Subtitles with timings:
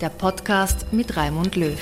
[0.00, 1.76] der Podcast mit Raimund Löw.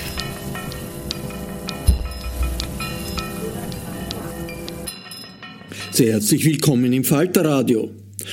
[5.91, 7.91] Sehr herzlich willkommen im Falterradio.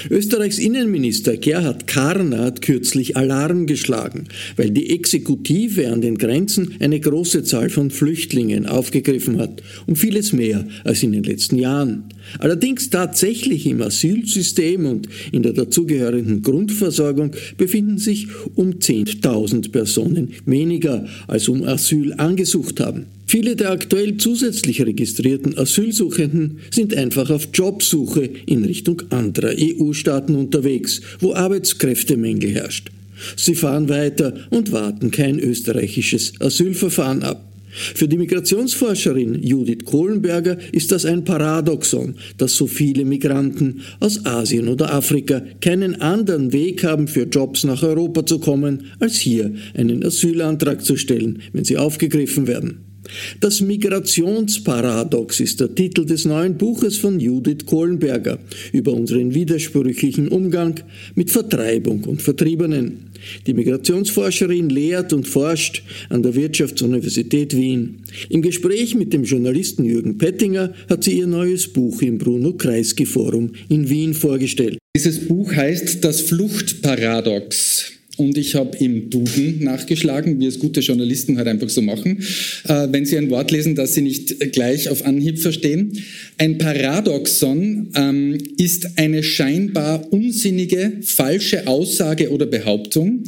[0.10, 7.00] Österreichs Innenminister Gerhard Karner hat kürzlich Alarm geschlagen, weil die Exekutive an den Grenzen eine
[7.00, 12.06] große Zahl von Flüchtlingen aufgegriffen hat und vieles mehr als in den letzten Jahren.
[12.40, 21.06] Allerdings tatsächlich im Asylsystem und in der dazugehörigen Grundversorgung befinden sich um 10.000 Personen weniger
[21.28, 23.06] als um Asyl angesucht haben.
[23.26, 31.02] Viele der aktuell zusätzlich registrierten Asylsuchenden sind einfach auf Jobsuche in Richtung anderer EU-Staaten unterwegs,
[31.20, 32.92] wo Arbeitskräftemängel herrscht.
[33.36, 37.53] Sie fahren weiter und warten kein österreichisches Asylverfahren ab.
[37.74, 44.68] Für die Migrationsforscherin Judith Kohlenberger ist das ein Paradoxon, dass so viele Migranten aus Asien
[44.68, 50.06] oder Afrika keinen anderen Weg haben, für Jobs nach Europa zu kommen, als hier einen
[50.06, 52.93] Asylantrag zu stellen, wenn sie aufgegriffen werden.
[53.40, 58.40] Das Migrationsparadox ist der Titel des neuen Buches von Judith Kohlenberger
[58.72, 60.80] über unseren widersprüchlichen Umgang
[61.16, 63.12] mit Vertreibung und Vertriebenen.
[63.48, 68.04] Die Migrationsforscherin lehrt und forscht an der Wirtschaftsuniversität Wien.
[68.30, 73.06] Im Gespräch mit dem Journalisten Jürgen Pettinger hat sie ihr neues Buch im Bruno Kreisky
[73.06, 74.78] Forum in Wien vorgestellt.
[74.96, 77.94] Dieses Buch heißt Das Fluchtparadox.
[78.18, 82.24] Und ich habe im Duden nachgeschlagen, wie es gute Journalisten halt einfach so machen,
[82.68, 86.04] äh, wenn sie ein Wort lesen, das sie nicht gleich auf Anhieb verstehen.
[86.38, 93.24] Ein Paradoxon ähm, ist eine scheinbar unsinnige, falsche Aussage oder Behauptung,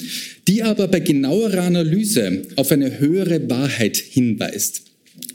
[0.47, 4.83] die aber bei genauerer Analyse auf eine höhere Wahrheit hinweist.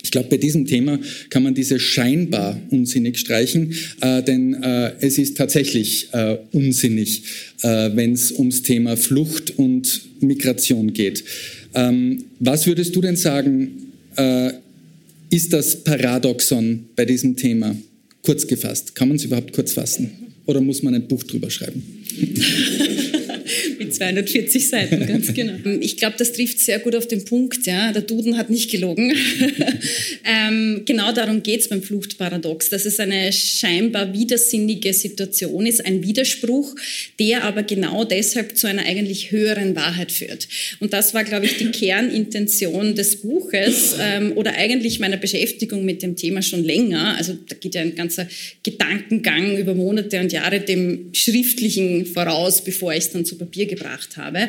[0.02, 5.18] Ich glaube, bei diesem Thema kann man diese scheinbar unsinnig streichen, äh, denn äh, es
[5.18, 7.22] ist tatsächlich äh, unsinnig,
[7.62, 11.24] äh, wenn es ums Thema Flucht und Migration geht.
[11.74, 14.52] Ähm, was würdest du denn sagen, äh,
[15.30, 17.76] ist das Paradoxon bei diesem Thema?
[18.22, 18.94] Kurz gefasst.
[18.94, 20.10] Kann man es überhaupt kurz fassen?
[20.46, 21.82] Oder muss man ein Buch drüber schreiben?
[24.00, 25.52] Mit 240 Seiten, ganz genau.
[25.80, 27.66] Ich glaube, das trifft sehr gut auf den Punkt.
[27.66, 27.92] Ja.
[27.92, 29.12] Der Duden hat nicht gelogen.
[30.24, 36.02] ähm, genau darum geht es beim Fluchtparadox, dass es eine scheinbar widersinnige Situation ist, ein
[36.02, 36.74] Widerspruch,
[37.18, 40.48] der aber genau deshalb zu einer eigentlich höheren Wahrheit führt.
[40.80, 46.02] Und das war, glaube ich, die Kernintention des Buches ähm, oder eigentlich meiner Beschäftigung mit
[46.02, 47.16] dem Thema schon länger.
[47.18, 48.26] Also da geht ja ein ganzer
[48.62, 53.89] Gedankengang über Monate und Jahre dem Schriftlichen voraus, bevor ich es dann zu Papier gebracht
[54.16, 54.48] habe,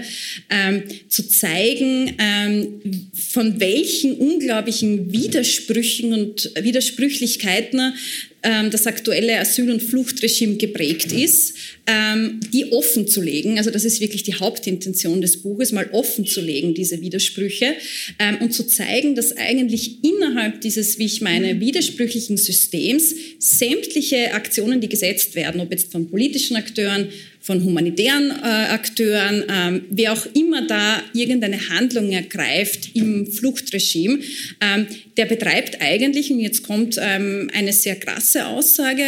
[0.49, 7.93] ähm, zu zeigen, ähm, von welchen unglaublichen Widersprüchen und Widersprüchlichkeiten
[8.41, 11.53] das aktuelle Asyl- und Fluchtregime geprägt ist,
[11.85, 13.57] ähm, die offen zu legen.
[13.57, 17.75] Also das ist wirklich die Hauptintention des Buches, mal offen zu legen, diese Widersprüche
[18.19, 24.81] ähm, und zu zeigen, dass eigentlich innerhalb dieses, wie ich meine, widersprüchlichen Systems sämtliche Aktionen,
[24.81, 27.09] die gesetzt werden, ob jetzt von politischen Akteuren,
[27.41, 34.19] von humanitären äh, Akteuren, ähm, wer auch immer da irgendeine Handlung ergreift im Fluchtregime,
[34.61, 34.85] ähm,
[35.17, 39.03] der betreibt eigentlich, und jetzt kommt ähm, eine sehr krasse Aussage,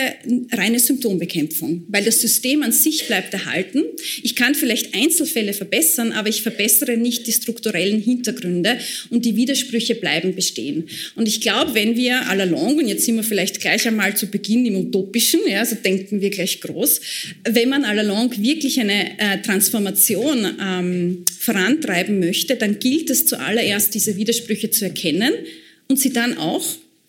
[0.52, 3.84] reine Symptombekämpfung, weil das System an sich bleibt erhalten.
[4.22, 8.78] Ich kann vielleicht Einzelfälle verbessern, aber ich verbessere nicht die strukturellen Hintergründe
[9.12, 10.90] und die Widersprüche bleiben bestehen.
[11.16, 14.28] Und ich glaube, wenn wir all along, und jetzt sind wir vielleicht gleich einmal zu
[14.28, 17.00] Beginn im Utopischen, ja, also denken wir gleich groß,
[17.48, 23.94] wenn man all along wirklich eine äh, Transformation ähm, vorantreiben möchte, dann gilt es zuallererst,
[23.94, 25.34] diese Widersprüche zu erkennen
[25.88, 26.64] und sie dann auch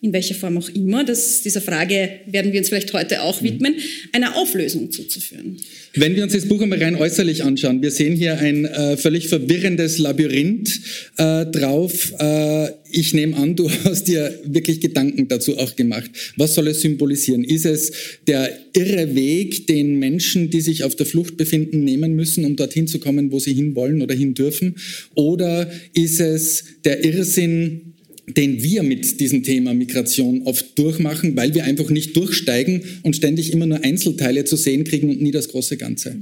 [0.05, 3.75] in welcher Form auch immer, das, dieser Frage werden wir uns vielleicht heute auch widmen,
[4.11, 5.57] einer Auflösung zuzuführen.
[5.95, 9.29] Wenn wir uns das Buch einmal rein äußerlich anschauen, wir sehen hier ein äh, völlig
[9.29, 10.79] verwirrendes Labyrinth
[11.17, 12.13] äh, drauf.
[12.19, 16.11] Äh, ich nehme an, du hast dir wirklich Gedanken dazu auch gemacht.
[16.37, 17.43] Was soll es symbolisieren?
[17.43, 17.91] Ist es
[18.27, 22.87] der irre Weg, den Menschen, die sich auf der Flucht befinden, nehmen müssen, um dorthin
[22.87, 24.75] zu kommen, wo sie hinwollen oder hin dürfen?
[25.15, 27.94] Oder ist es der Irrsinn,
[28.27, 33.51] den wir mit diesem Thema Migration oft durchmachen, weil wir einfach nicht durchsteigen und ständig
[33.51, 36.15] immer nur Einzelteile zu sehen kriegen und nie das große Ganze.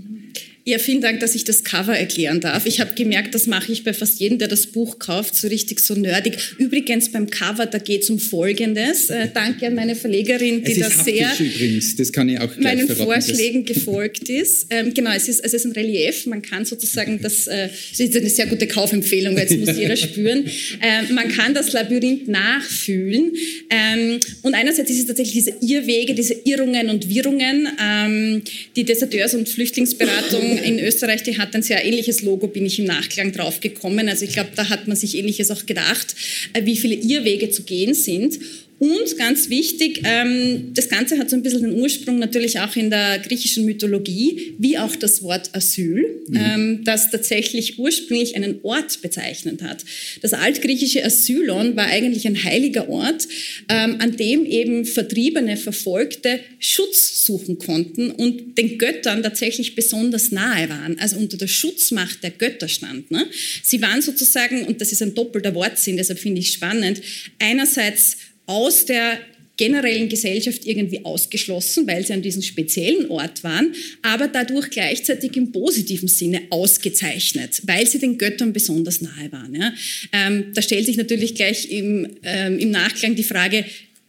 [0.65, 2.65] Ja, vielen Dank, dass ich das Cover erklären darf.
[2.65, 5.81] Ich habe gemerkt, das mache ich bei fast jedem, der das Buch kauft, so richtig
[5.81, 6.37] so nerdig.
[6.57, 9.09] Übrigens beim Cover, da geht es um Folgendes.
[9.09, 13.65] Äh, danke an meine Verlegerin, die da sehr übrigens, das kann ich auch meinen Vorschlägen
[13.65, 14.67] gefolgt ist.
[14.69, 16.25] Ähm, genau, es ist, es ist ein Relief.
[16.27, 19.97] Man kann sozusagen das, äh, das ist eine sehr gute Kaufempfehlung, weil jetzt muss jeder
[19.97, 20.45] spüren.
[20.81, 23.31] Ähm, man kann das Labyrinth nachfühlen.
[23.69, 28.41] Ähm, und einerseits ist es tatsächlich diese Irrwege, diese Irrungen und Wirrungen, ähm,
[28.75, 32.85] die Deserteurs- und Flüchtlingsberatung in Österreich, die hat ein sehr ähnliches Logo, bin ich im
[32.85, 34.09] Nachklang drauf gekommen.
[34.09, 36.15] Also ich glaube, da hat man sich ähnliches auch gedacht,
[36.53, 38.39] äh, wie viele Irrwege zu gehen sind.
[38.83, 42.89] Und ganz wichtig, ähm, das Ganze hat so ein bisschen den Ursprung natürlich auch in
[42.89, 46.35] der griechischen Mythologie, wie auch das Wort Asyl, mhm.
[46.35, 49.85] ähm, das tatsächlich ursprünglich einen Ort bezeichnet hat.
[50.21, 53.25] Das altgriechische Asylon war eigentlich ein heiliger Ort,
[53.69, 60.67] ähm, an dem eben Vertriebene, Verfolgte Schutz suchen konnten und den Göttern tatsächlich besonders nahe
[60.67, 63.11] waren, also unter der Schutzmacht der Götter stand.
[63.11, 63.27] Ne?
[63.63, 67.01] Sie waren sozusagen, und das ist ein doppelter Wortsinn, deshalb finde ich spannend,
[67.39, 69.19] einerseits aus der
[69.55, 75.51] generellen Gesellschaft irgendwie ausgeschlossen, weil sie an diesem speziellen Ort waren, aber dadurch gleichzeitig im
[75.51, 79.55] positiven Sinne ausgezeichnet, weil sie den Göttern besonders nahe waren.
[79.55, 79.73] Ja.
[80.11, 83.63] Ähm, da stellt sich natürlich gleich im, ähm, im Nachklang die Frage,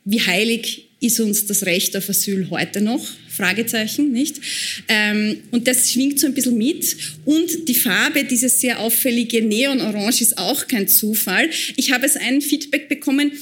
[0.06, 3.06] wie heilig ist uns das Recht auf Asyl heute noch?
[3.28, 4.36] Fragezeichen, nicht?
[4.88, 6.96] Ähm, und das schwingt so ein bisschen mit.
[7.24, 11.50] Und die Farbe, dieses sehr auffällige Neonorange, ist auch kein Zufall.
[11.76, 13.32] Ich habe es ein Feedback bekommen,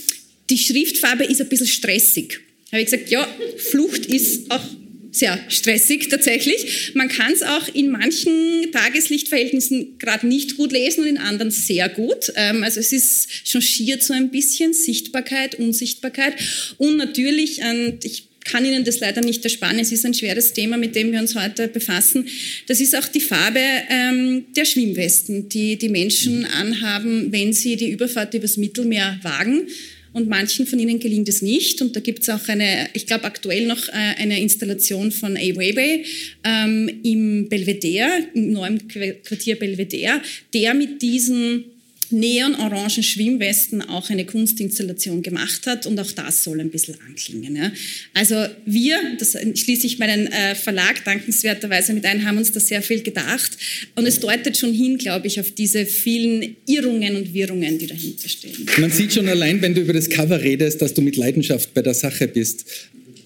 [0.53, 2.41] die Schriftfarbe ist ein bisschen stressig.
[2.67, 3.27] Da habe ich gesagt, ja,
[3.57, 4.63] Flucht ist auch
[5.11, 6.93] sehr stressig tatsächlich.
[6.95, 11.89] Man kann es auch in manchen Tageslichtverhältnissen gerade nicht gut lesen und in anderen sehr
[11.89, 12.33] gut.
[12.37, 16.35] Ähm, also es ist changiert so ein bisschen Sichtbarkeit, Unsichtbarkeit
[16.77, 20.77] und natürlich, und ich kann Ihnen das leider nicht ersparen, es ist ein schweres Thema,
[20.77, 22.27] mit dem wir uns heute befassen.
[22.67, 27.91] Das ist auch die Farbe ähm, der Schwimmwesten, die die Menschen anhaben, wenn sie die
[27.91, 29.69] Überfahrt übers Mittelmeer wagen
[30.13, 31.81] und manchen von ihnen gelingt es nicht.
[31.81, 36.05] Und da gibt es auch eine, ich glaube aktuell noch äh, eine Installation von Awebe
[36.45, 40.21] ähm, im Belvedere, im neuen Quartier Belvedere,
[40.53, 41.72] der mit diesen
[42.13, 47.57] neonorangen Schwimmwesten auch eine Kunstinstallation gemacht hat und auch das soll ein bisschen anklingen.
[47.57, 47.73] Ja.
[48.15, 52.83] Also wir, das schließe ich meinen äh, Verlag dankenswerterweise mit ein, haben uns da sehr
[52.83, 53.53] viel gedacht
[53.97, 58.29] und es deutet schon hin, glaube ich, auf diese vielen Irrungen und Wirrungen, die dahinter
[58.29, 58.67] stehen.
[58.79, 61.83] Man sieht schon allein, wenn du über das Cover redest, dass du mit Leidenschaft bei
[61.83, 62.65] der Sache bist,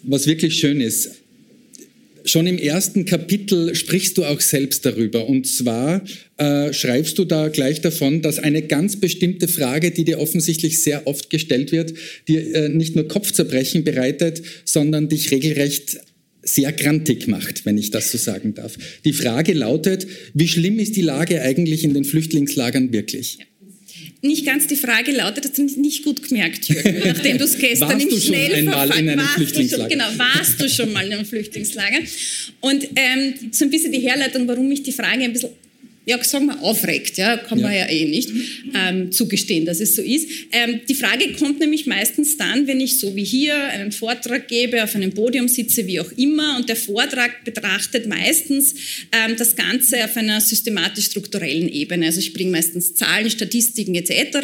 [0.02, 1.10] was wirklich schön ist.
[2.26, 5.28] Schon im ersten Kapitel sprichst du auch selbst darüber.
[5.28, 6.02] Und zwar
[6.38, 11.06] äh, schreibst du da gleich davon, dass eine ganz bestimmte Frage, die dir offensichtlich sehr
[11.06, 11.94] oft gestellt wird,
[12.26, 15.98] dir äh, nicht nur Kopfzerbrechen bereitet, sondern dich regelrecht
[16.42, 18.76] sehr grantig macht, wenn ich das so sagen darf.
[19.04, 23.38] Die Frage lautet, wie schlimm ist die Lage eigentlich in den Flüchtlingslagern wirklich?
[23.38, 23.55] Ja
[24.22, 27.90] nicht ganz die Frage lautet, hast du nicht gut gemerkt, Jürgen, nachdem du es gestern
[27.90, 29.88] warst im du schon einmal in einem warst Flüchtlingslager?
[29.88, 31.98] Du schon, genau, warst du schon mal in einem Flüchtlingslager?
[32.60, 35.50] Und ähm, so ein bisschen die Herleitung, warum ich die Frage ein bisschen
[36.06, 37.18] ja, sagen wir, aufregt.
[37.18, 38.30] Ja, kann man ja, ja eh nicht
[38.74, 40.28] ähm, zugestehen, dass es so ist.
[40.52, 44.84] Ähm, die Frage kommt nämlich meistens dann, wenn ich so wie hier einen Vortrag gebe,
[44.84, 48.76] auf einem Podium sitze, wie auch immer, und der Vortrag betrachtet meistens
[49.10, 52.06] ähm, das Ganze auf einer systematisch-strukturellen Ebene.
[52.06, 54.38] Also ich bringe meistens Zahlen, Statistiken etc.,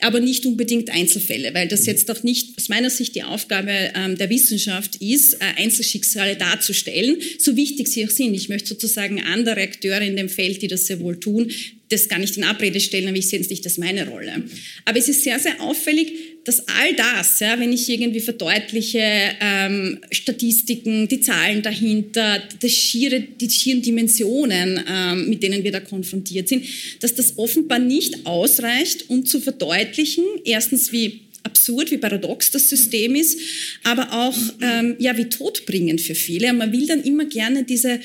[0.00, 4.16] aber nicht unbedingt Einzelfälle, weil das jetzt auch nicht aus meiner Sicht die Aufgabe ähm,
[4.16, 8.32] der Wissenschaft ist, äh, Einzelschicksale darzustellen, so wichtig sie auch sind.
[8.34, 11.50] Ich möchte sozusagen andere Akteure in dem Feld, die das sehr wohl tun,
[11.88, 14.44] das gar nicht in Abrede stellen, aber ich sehe jetzt nicht als meine Rolle.
[14.84, 16.12] Aber es ist sehr, sehr auffällig,
[16.44, 19.02] dass all das, ja, wenn ich irgendwie verdeutliche
[19.40, 25.80] ähm, Statistiken, die Zahlen dahinter, das schiere, die schieren Dimensionen, ähm, mit denen wir da
[25.80, 26.64] konfrontiert sind,
[27.00, 33.14] dass das offenbar nicht ausreicht, um zu verdeutlichen, erstens wie absurd, wie paradox das System
[33.14, 33.38] ist,
[33.82, 36.50] aber auch ähm, ja, wie todbringend für viele.
[36.50, 38.00] Und man will dann immer gerne diese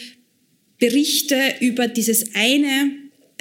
[0.79, 2.91] Berichte über dieses eine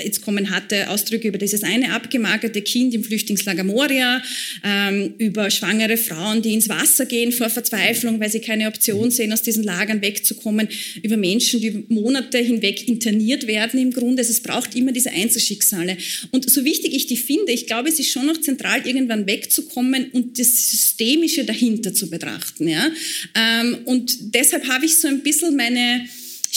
[0.03, 4.23] jetzt kommen harte Ausdrücke über dieses eine abgemagerte Kind im Flüchtlingslager Moria,
[4.65, 9.33] ähm, über schwangere Frauen, die ins Wasser gehen vor Verzweiflung, weil sie keine Option sehen,
[9.33, 10.69] aus diesen Lagern wegzukommen,
[11.03, 14.23] über Menschen, die Monate hinweg interniert werden im Grunde.
[14.23, 15.97] Also es braucht immer diese Einzelschicksale.
[16.33, 20.11] Und so wichtig ich die finde, ich glaube, es ist schon noch zentral, irgendwann wegzukommen
[20.11, 22.69] und das Systemische dahinter zu betrachten.
[22.69, 22.91] Ja?
[23.35, 26.07] Ähm, und deshalb habe ich so ein bisschen meine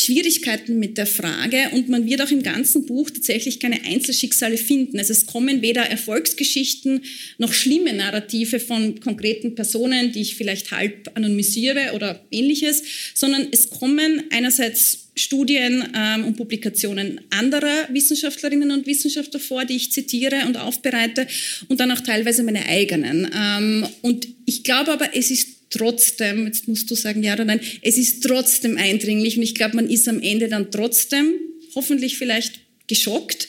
[0.08, 4.98] Schwierigkeiten mit der Frage und man wird auch im ganzen Buch tatsächlich keine Einzelschicksale finden.
[5.00, 7.02] Also es kommen weder Erfolgsgeschichten
[7.40, 12.84] noch schlimme Narrative von konkreten Personen, die ich vielleicht halb anonymisiere oder ähnliches,
[13.16, 19.92] sondern es kommen einerseits Studien ähm, und Publikationen anderer Wissenschaftlerinnen und Wissenschaftler vor, die ich
[19.92, 21.28] zitiere und aufbereite
[21.68, 23.30] und dann auch teilweise meine eigenen.
[23.36, 27.59] Ähm, und ich glaube aber, es ist trotzdem, jetzt musst du sagen ja oder nein,
[27.81, 31.33] es ist trotzdem eindringlich und ich glaube, man ist am Ende dann trotzdem
[31.75, 33.47] hoffentlich vielleicht geschockt,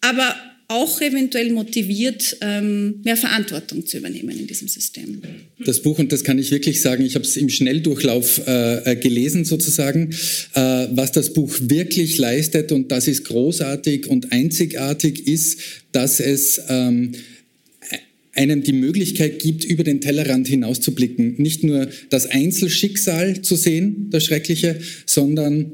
[0.00, 0.36] aber
[0.68, 5.20] auch eventuell motiviert, ähm, mehr Verantwortung zu übernehmen in diesem System.
[5.64, 8.96] Das Buch, und das kann ich wirklich sagen, ich habe es im Schnelldurchlauf äh, äh,
[8.96, 10.10] gelesen sozusagen,
[10.54, 15.60] äh, was das Buch wirklich leistet und das ist großartig und einzigartig ist,
[15.92, 17.12] dass es ähm,
[18.34, 21.34] einem die Möglichkeit gibt, über den Tellerrand hinauszublicken.
[21.38, 25.72] Nicht nur das Einzelschicksal zu sehen, das Schreckliche, sondern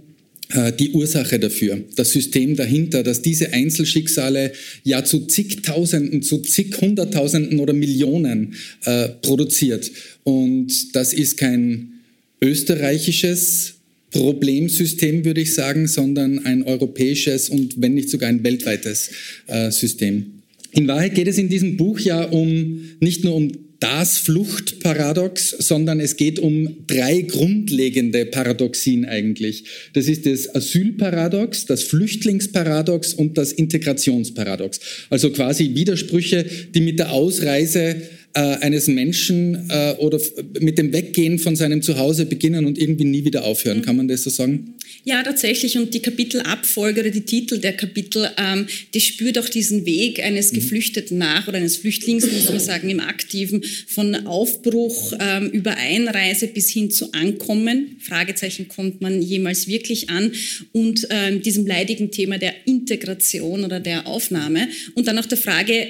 [0.52, 4.52] äh, die Ursache dafür, das System dahinter, dass diese Einzelschicksale
[4.83, 9.90] ja zu zigtausenden, zu zig hunderttausenden oder Millionen äh, produziert.
[10.25, 12.00] Und das ist kein
[12.43, 13.75] österreichisches
[14.11, 19.11] Problemsystem, würde ich sagen, sondern ein europäisches und wenn nicht sogar ein weltweites
[19.47, 20.39] äh, System.
[20.73, 23.50] In Wahrheit geht es in diesem Buch ja um nicht nur um
[23.81, 29.65] das Fluchtparadox, sondern es geht um drei grundlegende Paradoxien eigentlich.
[29.95, 34.81] Das ist das Asylparadox, das Flüchtlingsparadox und das Integrationsparadox.
[35.09, 38.03] Also quasi Widersprüche, die mit der Ausreise
[38.35, 40.21] äh, eines Menschen äh, oder
[40.61, 43.79] mit dem Weggehen von seinem Zuhause beginnen und irgendwie nie wieder aufhören.
[43.79, 43.83] Mhm.
[43.83, 44.75] Kann man das so sagen?
[45.05, 45.77] Ja, tatsächlich.
[45.79, 50.53] Und die Kapitelabfolge oder die Titel der Kapitel, ähm, die spürt auch diesen Weg eines
[50.53, 50.57] mhm.
[50.57, 56.47] Geflüchteten nach oder eines Flüchtlings, muss man sagen, im Aktiven, von Aufbruch ähm, über Einreise
[56.49, 57.97] bis hin zu Ankommen.
[58.01, 60.33] Fragezeichen, kommt man jemals wirklich an?
[60.73, 64.69] Und ähm, diesem leidigen Thema der Integration oder der Aufnahme.
[64.95, 65.89] Und dann auch der Frage,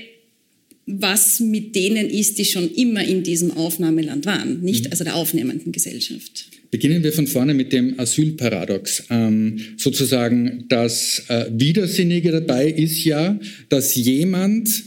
[0.87, 4.91] was mit denen ist, die schon immer in diesem Aufnahmeland waren, nicht mhm.
[4.91, 6.47] also der aufnehmenden Gesellschaft.
[6.71, 9.05] Beginnen wir von vorne mit dem Asylparadox.
[9.11, 14.85] Ähm, sozusagen das äh, Widersinnige dabei ist ja, dass jemand,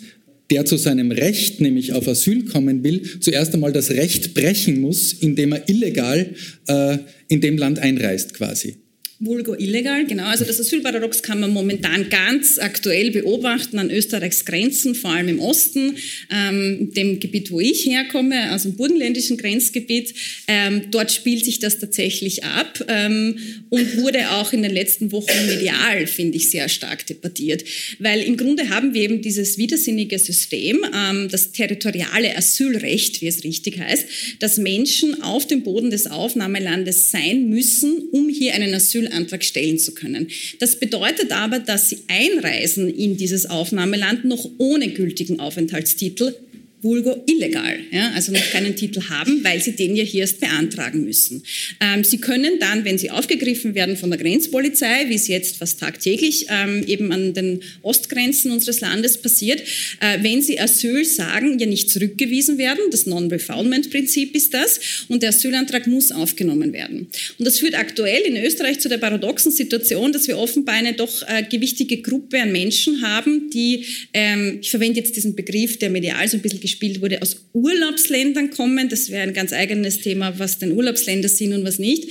[0.49, 5.11] der zu seinem Recht, nämlich auf Asyl kommen will, zuerst einmal das Recht brechen muss,
[5.11, 6.33] indem er illegal
[6.67, 6.97] äh,
[7.27, 8.77] in dem Land einreist quasi.
[9.25, 10.25] Vulgo illegal, genau.
[10.25, 15.39] Also das Asylparadox kann man momentan ganz aktuell beobachten an Österreichs Grenzen, vor allem im
[15.39, 15.95] Osten,
[16.29, 20.13] ähm, dem Gebiet, wo ich herkomme, also im burgenländischen Grenzgebiet.
[20.47, 23.37] Ähm, dort spielt sich das tatsächlich ab ähm,
[23.69, 27.63] und wurde auch in den letzten Wochen medial, finde ich, sehr stark debattiert.
[27.99, 33.43] Weil im Grunde haben wir eben dieses widersinnige System, ähm, das territoriale Asylrecht, wie es
[33.43, 34.05] richtig heißt,
[34.39, 39.79] dass Menschen auf dem Boden des Aufnahmelandes sein müssen, um hier einen Asyl Asylantrag stellen
[39.79, 40.27] zu können.
[40.59, 46.35] Das bedeutet aber, dass sie einreisen in dieses Aufnahmeland noch ohne gültigen Aufenthaltstitel
[46.83, 51.05] vulgo illegal, ja, also noch keinen Titel haben, weil sie den ja hier erst beantragen
[51.05, 51.43] müssen.
[51.79, 55.79] Ähm, sie können dann, wenn sie aufgegriffen werden von der Grenzpolizei, wie es jetzt fast
[55.79, 59.61] tagtäglich ähm, eben an den Ostgrenzen unseres Landes passiert,
[60.01, 65.29] äh, wenn sie Asyl sagen, ja nicht zurückgewiesen werden, das Non-Refoulement-Prinzip ist das, und der
[65.29, 67.07] Asylantrag muss aufgenommen werden.
[67.39, 71.21] Und das führt aktuell in Österreich zu der paradoxen Situation, dass wir offenbar eine doch
[71.23, 76.27] äh, gewichtige Gruppe an Menschen haben, die, ähm, ich verwende jetzt diesen Begriff, der medial
[76.27, 78.89] so ein bisschen gespielt wurde, aus Urlaubsländern kommen.
[78.89, 82.07] Das wäre ein ganz eigenes Thema, was denn Urlaubsländer sind und was nicht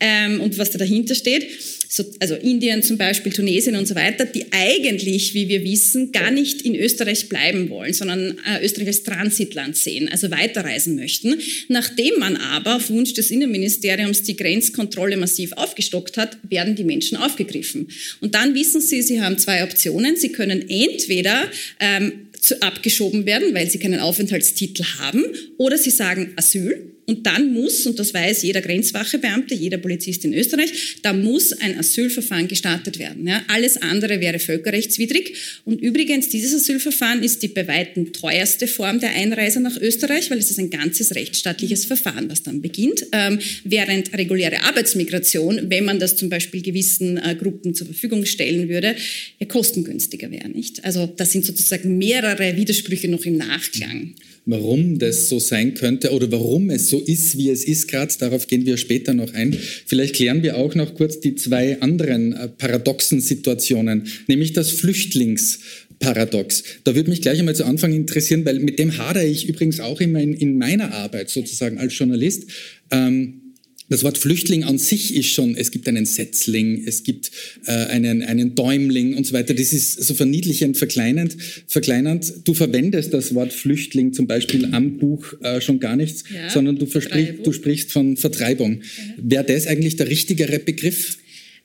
[0.00, 1.48] ähm, und was da dahinter steht
[1.92, 6.30] so, also Indien zum Beispiel, Tunesien und so weiter, die eigentlich, wie wir wissen, gar
[6.30, 11.38] nicht in Österreich bleiben wollen, sondern äh, Österreich als Transitland sehen, also weiterreisen möchten.
[11.68, 17.18] Nachdem man aber auf Wunsch des Innenministeriums die Grenzkontrolle massiv aufgestockt hat, werden die Menschen
[17.18, 17.88] aufgegriffen.
[18.22, 20.16] Und dann wissen sie, sie haben zwei Optionen.
[20.16, 21.44] Sie können entweder
[21.78, 22.12] ähm,
[22.42, 25.24] zu, abgeschoben werden, weil sie keinen Aufenthaltstitel haben,
[25.56, 30.32] oder sie sagen Asyl und dann muss, und das weiß jeder Grenzwachebeamte, jeder Polizist in
[30.32, 33.26] Österreich, da muss ein Asylverfahren gestartet werden.
[33.26, 35.34] Ja, alles andere wäre völkerrechtswidrig.
[35.64, 40.38] Und übrigens, dieses Asylverfahren ist die bei weitem teuerste Form der Einreise nach Österreich, weil
[40.38, 43.04] es ist ein ganzes rechtsstaatliches Verfahren, was dann beginnt.
[43.10, 48.68] Ähm, während reguläre Arbeitsmigration, wenn man das zum Beispiel gewissen äh, Gruppen zur Verfügung stellen
[48.68, 48.94] würde,
[49.40, 50.48] ja kostengünstiger wäre.
[50.48, 50.84] Nicht?
[50.84, 56.30] Also das sind sozusagen mehrere Widersprüche noch im Nachklang warum das so sein könnte oder
[56.32, 58.12] warum es so ist, wie es ist gerade.
[58.18, 59.56] Darauf gehen wir später noch ein.
[59.86, 66.64] Vielleicht klären wir auch noch kurz die zwei anderen äh, paradoxen Situationen, nämlich das Flüchtlingsparadox.
[66.84, 70.02] Da würde mich gleich einmal zu Anfang interessieren, weil mit dem hadere ich übrigens auch
[70.02, 72.44] immer in, in meiner Arbeit sozusagen als Journalist.
[72.90, 73.41] Ähm,
[73.88, 77.30] das Wort Flüchtling an sich ist schon, es gibt einen Setzling, es gibt
[77.66, 79.54] äh, einen, einen Däumling und so weiter.
[79.54, 81.36] Das ist so verniedlichend, verkleinend,
[81.66, 82.32] verkleinernd.
[82.44, 86.78] Du verwendest das Wort Flüchtling zum Beispiel am Buch äh, schon gar nichts, ja, sondern
[86.78, 88.82] du, du, sprichst von Vertreibung.
[88.82, 89.14] Ja.
[89.18, 91.18] Wäre das eigentlich der richtigere Begriff?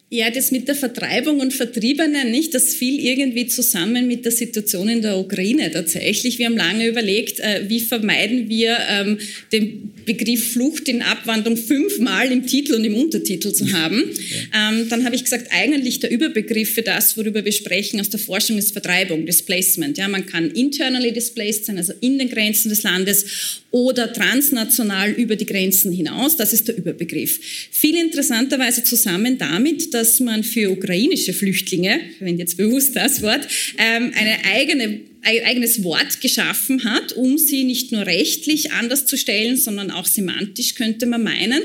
[0.09, 2.53] Ja, das mit der Vertreibung und Vertriebenen, nicht?
[2.53, 6.39] Das fiel irgendwie zusammen mit der Situation in der Ukraine tatsächlich.
[6.39, 9.17] Wir haben lange überlegt, äh, wie vermeiden wir ähm,
[9.51, 14.09] den Begriff Flucht in Abwandlung fünfmal im Titel und im Untertitel zu haben.
[14.53, 14.69] Ja.
[14.71, 18.21] Ähm, dann habe ich gesagt, eigentlich der Überbegriff für das, worüber wir sprechen aus der
[18.21, 19.97] Forschung, ist Vertreibung, Displacement.
[19.97, 25.35] Ja, man kann internally displaced sein, also in den Grenzen des Landes, oder transnational über
[25.35, 26.37] die Grenzen hinaus.
[26.37, 27.39] Das ist der Überbegriff.
[27.71, 33.47] Viel interessanterweise zusammen damit, dass man für ukrainische Flüchtlinge, verwende jetzt bewusst das Wort,
[33.77, 39.57] ähm, eine eigene eigenes Wort geschaffen hat, um sie nicht nur rechtlich anders zu stellen,
[39.57, 41.61] sondern auch semantisch, könnte man meinen.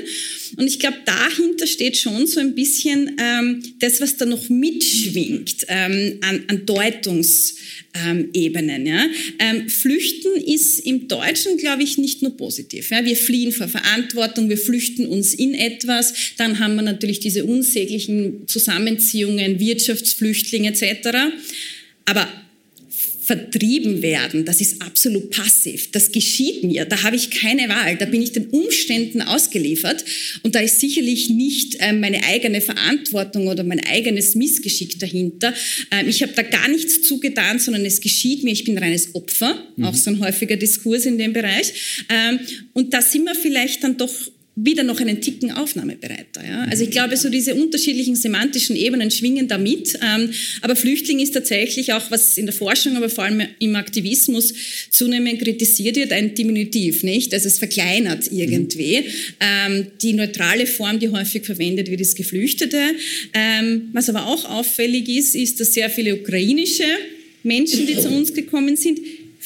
[0.57, 5.65] Und ich glaube, dahinter steht schon so ein bisschen ähm, das, was da noch mitschwingt
[5.67, 8.85] ähm, an, an Deutungsebenen.
[8.85, 9.05] ja.
[9.39, 12.91] Ähm, Flüchten ist im Deutschen, glaube ich, nicht nur positiv.
[12.91, 13.05] Ja.
[13.05, 16.13] Wir fliehen vor Verantwortung, wir flüchten uns in etwas.
[16.37, 21.09] Dann haben wir natürlich diese unsäglichen Zusammenziehungen, Wirtschaftsflüchtlinge etc.
[22.05, 22.27] Aber
[23.23, 25.91] vertrieben werden, das ist absolut passiv.
[25.91, 30.03] Das geschieht mir, da habe ich keine Wahl, da bin ich den Umständen ausgeliefert
[30.43, 35.53] und da ist sicherlich nicht äh, meine eigene Verantwortung oder mein eigenes Missgeschick dahinter.
[35.91, 39.63] Ähm, ich habe da gar nichts zugetan, sondern es geschieht mir, ich bin reines Opfer,
[39.77, 39.85] mhm.
[39.85, 41.73] auch so ein häufiger Diskurs in dem Bereich.
[42.09, 42.39] Ähm,
[42.73, 44.13] und da sind wir vielleicht dann doch
[44.55, 46.45] wieder noch einen Ticken aufnahmebereiter.
[46.47, 46.65] Ja?
[46.69, 49.97] Also ich glaube, so diese unterschiedlichen semantischen Ebenen schwingen da mit.
[50.03, 50.29] Ähm,
[50.61, 54.53] aber Flüchtling ist tatsächlich auch, was in der Forschung, aber vor allem im Aktivismus
[54.91, 57.33] zunehmend kritisiert wird, ein Diminutiv, nicht?
[57.33, 58.99] Also es verkleinert irgendwie.
[58.99, 59.05] Mhm.
[59.39, 62.79] Ähm, die neutrale Form, die häufig verwendet wird, ist Geflüchtete.
[63.33, 66.85] Ähm, was aber auch auffällig ist, ist, dass sehr viele ukrainische
[67.41, 68.99] Menschen, die zu uns gekommen sind,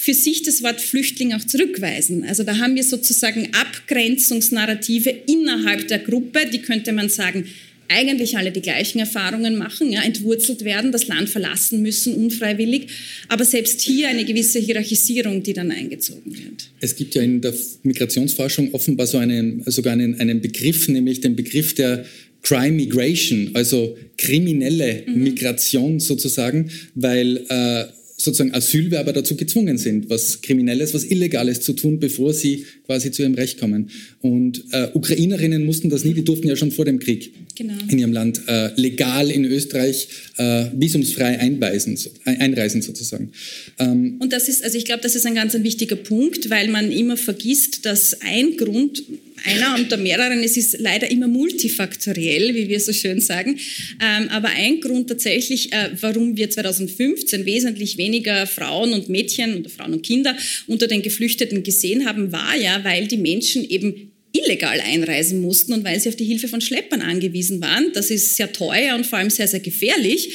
[0.07, 2.23] für sich das Wort Flüchtling auch zurückweisen.
[2.23, 7.43] Also da haben wir sozusagen Abgrenzungsnarrative innerhalb der Gruppe, die könnte man sagen,
[7.89, 12.87] eigentlich alle die gleichen Erfahrungen machen, ja, entwurzelt werden, das Land verlassen müssen, unfreiwillig.
[13.27, 16.69] Aber selbst hier eine gewisse Hierarchisierung, die dann eingezogen wird.
[16.79, 21.35] Es gibt ja in der Migrationsforschung offenbar so einen, sogar einen, einen Begriff, nämlich den
[21.35, 22.05] Begriff der
[22.43, 25.23] Crime Migration, also kriminelle mhm.
[25.23, 27.83] Migration sozusagen, weil äh,
[28.19, 33.21] sozusagen Asylwerber dazu gezwungen sind, was Kriminelles, was Illegales zu tun, bevor sie quasi zu
[33.21, 33.91] ihrem Recht kommen.
[34.21, 37.75] Und äh, Ukrainerinnen mussten das nie, die durften ja schon vor dem Krieg genau.
[37.87, 43.31] in ihrem Land äh, legal in Österreich äh, visumsfrei einweisen, einreisen sozusagen.
[43.77, 46.69] Ähm, Und das ist, also ich glaube, das ist ein ganz ein wichtiger Punkt, weil
[46.69, 49.03] man immer vergisst, dass ein Grund
[49.45, 50.43] einer unter mehreren.
[50.43, 53.59] Es ist leider immer multifaktoriell, wie wir so schön sagen.
[54.01, 58.06] Ähm, aber ein Grund tatsächlich, äh, warum wir 2015 wesentlich weniger
[58.47, 60.35] Frauen und Mädchen oder Frauen und Kinder
[60.67, 64.11] unter den Geflüchteten gesehen haben, war ja, weil die Menschen eben
[64.43, 67.91] illegal einreisen mussten und weil sie auf die Hilfe von Schleppern angewiesen waren.
[67.93, 70.29] Das ist sehr teuer und vor allem sehr, sehr gefährlich.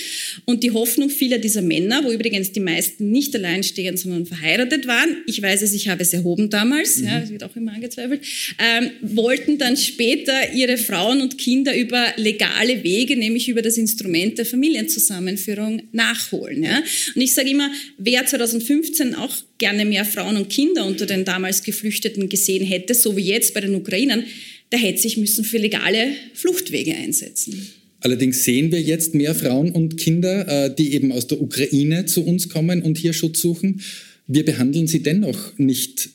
[0.45, 5.17] Und die Hoffnung vieler dieser Männer, wo übrigens die meisten nicht alleinstehend, sondern verheiratet waren,
[5.27, 7.07] ich weiß es, ich habe es erhoben damals, mhm.
[7.07, 8.23] ja, das wird auch immer angezweifelt,
[8.59, 14.39] ähm, wollten dann später ihre Frauen und Kinder über legale Wege, nämlich über das Instrument
[14.39, 16.63] der Familienzusammenführung, nachholen.
[16.63, 16.83] Ja.
[17.15, 21.63] Und ich sage immer, wer 2015 auch gerne mehr Frauen und Kinder unter den damals
[21.63, 24.25] Geflüchteten gesehen hätte, so wie jetzt bei den Ukrainern,
[24.73, 27.69] der hätte sich müssen für legale Fluchtwege einsetzen.
[28.01, 32.25] Allerdings sehen wir jetzt mehr Frauen und Kinder, äh, die eben aus der Ukraine zu
[32.25, 33.81] uns kommen und hier Schutz suchen.
[34.27, 36.11] Wir behandeln sie dennoch nicht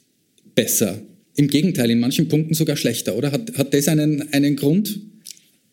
[0.53, 1.01] besser.
[1.37, 3.31] Im Gegenteil, in manchen Punkten sogar schlechter, oder?
[3.31, 4.99] Hat, hat das einen, einen Grund?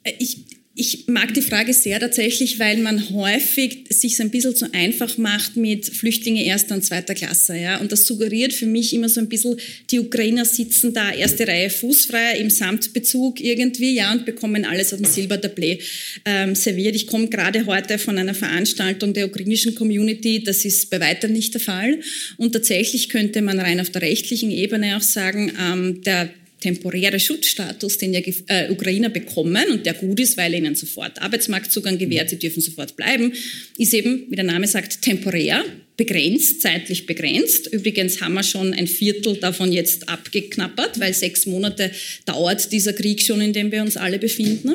[0.04, 0.44] Äh, ich,
[0.76, 5.16] ich mag die Frage sehr tatsächlich, weil man häufig sich so ein bisschen zu einfach
[5.18, 7.56] macht mit Flüchtlinge erster und zweiter Klasse.
[7.56, 7.78] Ja?
[7.78, 9.56] Und das suggeriert für mich immer so ein bisschen,
[9.92, 15.00] die Ukrainer sitzen da erste Reihe fußfrei im Samtbezug irgendwie ja, und bekommen alles auf
[15.00, 15.80] dem Silbertablett
[16.24, 16.96] ähm, serviert.
[16.96, 20.42] Ich komme gerade heute von einer Veranstaltung der ukrainischen Community.
[20.42, 22.00] Das ist bei weitem nicht der Fall.
[22.36, 26.30] Und tatsächlich könnte man rein auf der rechtlichen Ebene auch sagen, ähm, der
[26.64, 31.98] temporäre Schutzstatus, den ja äh, Ukrainer bekommen und der gut ist, weil ihnen sofort Arbeitsmarktzugang
[31.98, 33.34] gewährt, sie dürfen sofort bleiben,
[33.76, 35.62] ist eben, wie der Name sagt, temporär,
[35.98, 37.66] begrenzt, zeitlich begrenzt.
[37.66, 41.90] Übrigens haben wir schon ein Viertel davon jetzt abgeknappert, weil sechs Monate
[42.24, 44.74] dauert dieser Krieg schon, in dem wir uns alle befinden.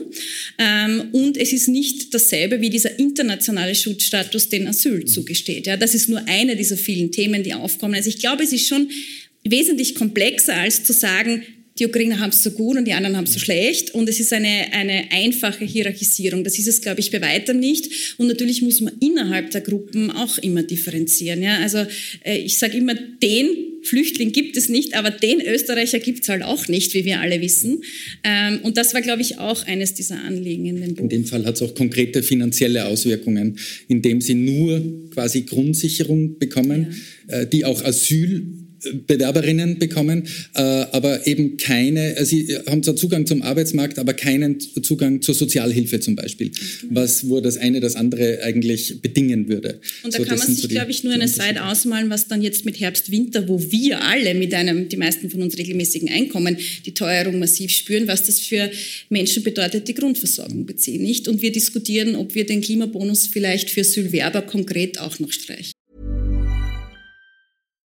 [0.60, 5.66] Ähm, und es ist nicht dasselbe wie dieser internationale Schutzstatus, den Asyl zugesteht.
[5.66, 7.96] Das ist nur eine dieser vielen Themen, die aufkommen.
[7.96, 8.90] Also ich glaube, es ist schon
[9.44, 11.44] wesentlich komplexer als zu sagen,
[11.80, 13.94] die Ukrainer haben es so gut und die anderen haben es so schlecht.
[13.94, 16.44] Und es ist eine, eine einfache Hierarchisierung.
[16.44, 18.16] Das ist es, glaube ich, bei weitem nicht.
[18.18, 21.42] Und natürlich muss man innerhalb der Gruppen auch immer differenzieren.
[21.42, 21.58] Ja?
[21.60, 21.86] Also
[22.26, 23.48] äh, ich sage immer, den
[23.84, 27.40] Flüchtling gibt es nicht, aber den Österreicher gibt es halt auch nicht, wie wir alle
[27.40, 27.82] wissen.
[28.26, 31.04] Ähm, und das war, glaube ich, auch eines dieser Anliegen in dem Buch.
[31.04, 36.94] In dem Fall hat es auch konkrete finanzielle Auswirkungen, indem sie nur quasi Grundsicherung bekommen,
[37.30, 37.40] ja.
[37.40, 38.69] Äh, die auch Asyl
[39.08, 44.60] Bewerberinnen bekommen, äh, aber eben keine, äh, sie haben zwar Zugang zum Arbeitsmarkt, aber keinen
[44.60, 46.52] Zugang zur Sozialhilfe zum Beispiel,
[46.90, 49.80] was wo das eine das andere eigentlich bedingen würde.
[50.04, 52.42] Und da so, kann man sich, so glaube ich, nur eine Zeit ausmalen, was dann
[52.42, 56.58] jetzt mit Herbst, Winter, wo wir alle mit einem, die meisten von uns regelmäßigen Einkommen,
[56.86, 58.70] die Teuerung massiv spüren, was das für
[59.10, 61.28] Menschen bedeutet, die Grundversorgung beziehen, nicht?
[61.28, 65.79] Und wir diskutieren, ob wir den Klimabonus vielleicht für Asylwerber konkret auch noch streichen.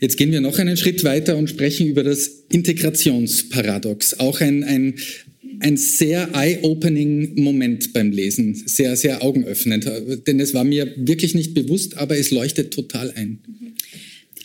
[0.00, 4.18] Jetzt gehen wir noch einen Schritt weiter und sprechen über das Integrationsparadox.
[4.20, 4.94] Auch ein, ein,
[5.60, 9.88] ein sehr eye-opening Moment beim Lesen, sehr, sehr augenöffnend.
[10.26, 13.38] Denn es war mir wirklich nicht bewusst, aber es leuchtet total ein.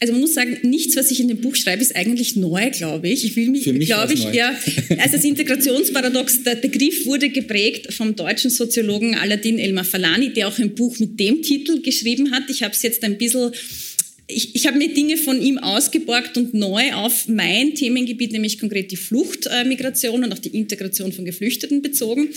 [0.01, 3.09] Also man muss sagen, nichts, was ich in dem Buch schreibe, ist eigentlich neu, glaube
[3.09, 3.25] ich.
[3.25, 4.33] Ich will mich, mich glaube ich, neu.
[4.33, 4.57] ja,
[4.97, 10.57] also das Integrationsparadox, der Begriff wurde geprägt vom deutschen Soziologen Aladin Elmar Falani, der auch
[10.57, 12.43] ein Buch mit dem Titel geschrieben hat.
[12.49, 13.51] Ich habe es jetzt ein bisschen
[14.29, 18.91] ich, ich habe mir Dinge von ihm ausgeborgt und neu auf mein Themengebiet, nämlich konkret
[18.91, 22.29] die Fluchtmigration und auch die Integration von Geflüchteten bezogen.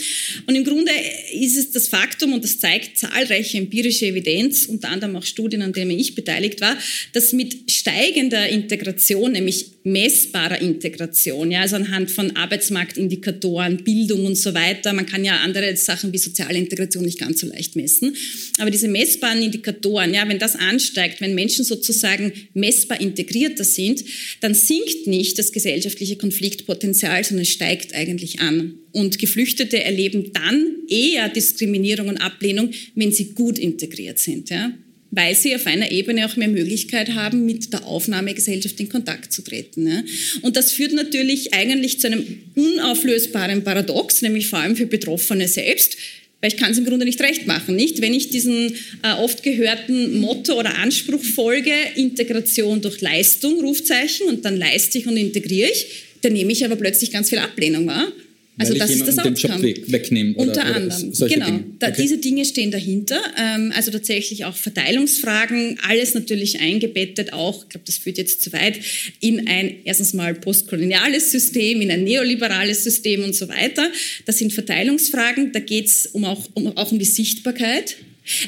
[0.47, 0.91] Und im Grunde
[1.35, 5.73] ist es das Faktum, und das zeigt zahlreiche empirische Evidenz, unter anderem auch Studien, an
[5.73, 6.77] denen ich beteiligt war,
[7.13, 14.55] dass mit steigender Integration, nämlich messbarer Integration, ja, also anhand von Arbeitsmarktindikatoren, Bildung und so
[14.55, 18.17] weiter, man kann ja andere Sachen wie soziale Integration nicht ganz so leicht messen,
[18.59, 24.05] aber diese messbaren Indikatoren, ja, wenn das ansteigt, wenn Menschen so sozusagen messbar integrierter sind,
[24.41, 28.75] dann sinkt nicht das gesellschaftliche Konfliktpotenzial, sondern steigt eigentlich an.
[28.93, 34.51] Und Geflüchtete erleben dann eher Diskriminierung und Ablehnung, wenn sie gut integriert sind.
[34.51, 34.73] Ja?
[35.15, 39.43] weil sie auf einer Ebene auch mehr Möglichkeit haben, mit der Aufnahmegesellschaft in Kontakt zu
[39.43, 39.87] treten.
[39.87, 40.03] Ja.
[40.41, 42.25] Und das führt natürlich eigentlich zu einem
[42.57, 45.99] unauflösbaren Paradox, nämlich vor allem für Betroffene selbst
[46.43, 48.03] weil ich kann es im Grunde nicht recht machen, nicht?
[48.03, 54.45] Wenn ich diesen äh, oft gehörten Motto oder Anspruch folge, Integration durch Leistung, Rufzeichen, und
[54.45, 55.87] dann leiste ich und integriere ich,
[56.21, 58.11] dann nehme ich aber plötzlich ganz viel Ablehnung wahr.
[58.59, 59.55] Also das ist das den Outcome.
[59.55, 60.35] Job weg, wegnehme.
[60.35, 61.15] Oder, Unter oder anderem.
[61.15, 61.47] solche Genau.
[61.47, 61.65] Dinge.
[61.79, 62.03] Da, Okay.
[62.03, 63.21] Diese Dinge stehen dahinter.
[63.39, 68.53] Ähm, also tatsächlich auch Verteilungsfragen, alles natürlich eingebettet, auch, ich glaube, das führt jetzt zu
[68.53, 68.79] weit,
[69.21, 73.91] in ein erstens mal postkoloniales System, in ein neoliberales System und so weiter.
[74.27, 77.97] Das sind Verteilungsfragen, da geht es um auch, um, auch um die Sichtbarkeit.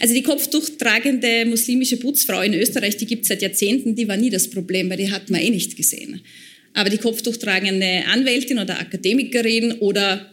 [0.00, 4.30] Also die kopftuchtragende muslimische Putzfrau in Österreich, die gibt es seit Jahrzehnten, die war nie
[4.30, 6.20] das Problem, weil die hat man eh nicht gesehen.
[6.74, 10.30] Aber die kopftuchtragende Anwältin oder Akademikerin oder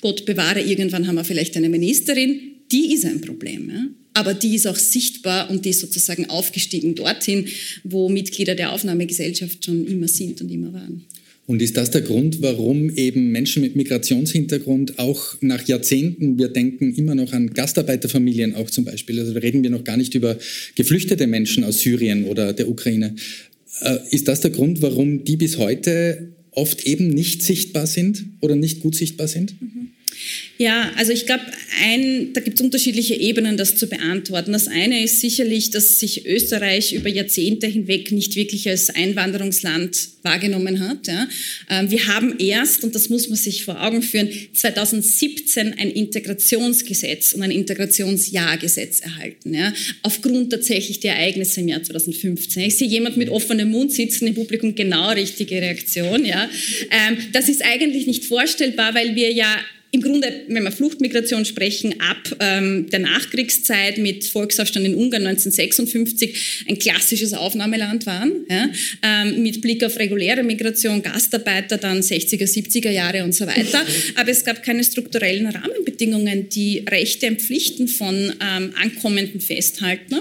[0.00, 2.40] Gott bewahre, irgendwann haben wir vielleicht eine Ministerin,
[2.70, 3.70] die ist ein Problem.
[3.70, 3.86] Ja?
[4.14, 7.46] Aber die ist auch sichtbar und die ist sozusagen aufgestiegen dorthin,
[7.84, 11.04] wo Mitglieder der Aufnahmegesellschaft schon immer sind und immer waren.
[11.46, 16.94] Und ist das der Grund, warum eben Menschen mit Migrationshintergrund auch nach Jahrzehnten, wir denken
[16.94, 20.38] immer noch an Gastarbeiterfamilien auch zum Beispiel, also reden wir noch gar nicht über
[20.76, 23.16] geflüchtete Menschen aus Syrien oder der Ukraine.
[23.80, 28.56] Äh, Ist das der Grund, warum die bis heute oft eben nicht sichtbar sind oder
[28.56, 29.54] nicht gut sichtbar sind?
[30.60, 31.42] Ja, also ich glaube,
[32.34, 34.52] da gibt es unterschiedliche Ebenen, das zu beantworten.
[34.52, 40.86] Das eine ist sicherlich, dass sich Österreich über Jahrzehnte hinweg nicht wirklich als Einwanderungsland wahrgenommen
[40.86, 41.06] hat.
[41.06, 41.26] Ja.
[41.70, 47.32] Ähm, Wir haben erst, und das muss man sich vor Augen führen, 2017 ein Integrationsgesetz
[47.32, 52.64] und ein Integrationsjahrgesetz erhalten, ja, aufgrund tatsächlich der Ereignisse im Jahr 2015.
[52.64, 56.26] Ich sehe jemand mit offenem Mund sitzen im Publikum, genau richtige Reaktion.
[56.26, 56.50] Ja.
[56.90, 59.56] Ähm, Das ist eigentlich nicht vorstellbar, weil wir ja
[59.92, 66.64] im Grunde, wenn wir Fluchtmigration sprechen, ab ähm, der Nachkriegszeit mit Volksaufstand in Ungarn 1956
[66.68, 68.70] ein klassisches Aufnahmeland waren, ja,
[69.02, 73.84] ähm, mit Blick auf reguläre Migration, Gastarbeiter, dann 60er, 70er Jahre und so weiter.
[74.14, 80.18] Aber es gab keine strukturellen Rahmenbedingungen, die Rechte und Pflichten von ähm, Ankommenden festhalten.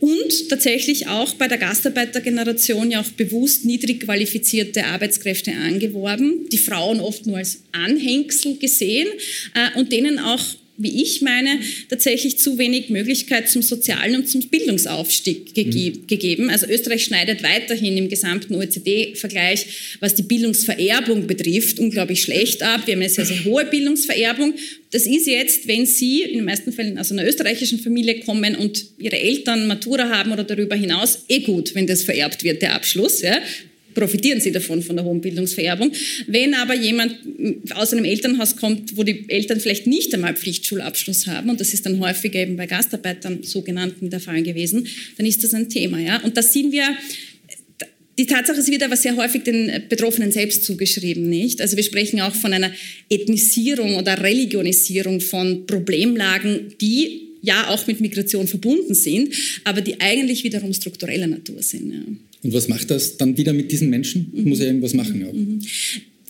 [0.00, 7.00] Und tatsächlich auch bei der Gastarbeitergeneration ja auch bewusst niedrig qualifizierte Arbeitskräfte angeworben, die Frauen
[7.00, 9.08] oft nur als Anhängsel gesehen
[9.54, 10.44] äh, und denen auch
[10.76, 16.50] wie ich meine, tatsächlich zu wenig Möglichkeit zum sozialen und zum Bildungsaufstieg gege gegeben.
[16.50, 19.66] Also Österreich schneidet weiterhin im gesamten OECD-Vergleich,
[20.00, 22.86] was die Bildungsvererbung betrifft, unglaublich schlecht ab.
[22.86, 24.54] Wir haben eine sehr, sehr hohe Bildungsvererbung.
[24.90, 28.84] Das ist jetzt, wenn Sie in den meisten Fällen aus einer österreichischen Familie kommen und
[28.98, 33.22] Ihre Eltern Matura haben oder darüber hinaus, eh gut, wenn das vererbt wird, der Abschluss.
[33.22, 33.38] Ja
[33.94, 35.92] profitieren sie davon, von der hohen Bildungsvererbung.
[36.26, 37.16] Wenn aber jemand
[37.74, 41.86] aus einem Elternhaus kommt, wo die Eltern vielleicht nicht einmal Pflichtschulabschluss haben, und das ist
[41.86, 45.98] dann häufiger eben bei Gastarbeitern sogenannten der Fall gewesen, dann ist das ein Thema.
[45.98, 46.22] Ja?
[46.22, 46.88] Und da sind wir
[48.18, 51.60] die Tatsache ist wieder aber sehr häufig den Betroffenen selbst zugeschrieben, nicht?
[51.60, 52.70] Also wir sprechen auch von einer
[53.08, 60.44] Ethnisierung oder Religionisierung von Problemlagen, die ja auch mit Migration verbunden sind, aber die eigentlich
[60.44, 61.92] wiederum struktureller Natur sind.
[61.92, 62.00] Ja.
[62.44, 64.30] Und was macht das dann wieder mit diesen Menschen?
[64.44, 65.34] Muss ja irgendwas machen auch.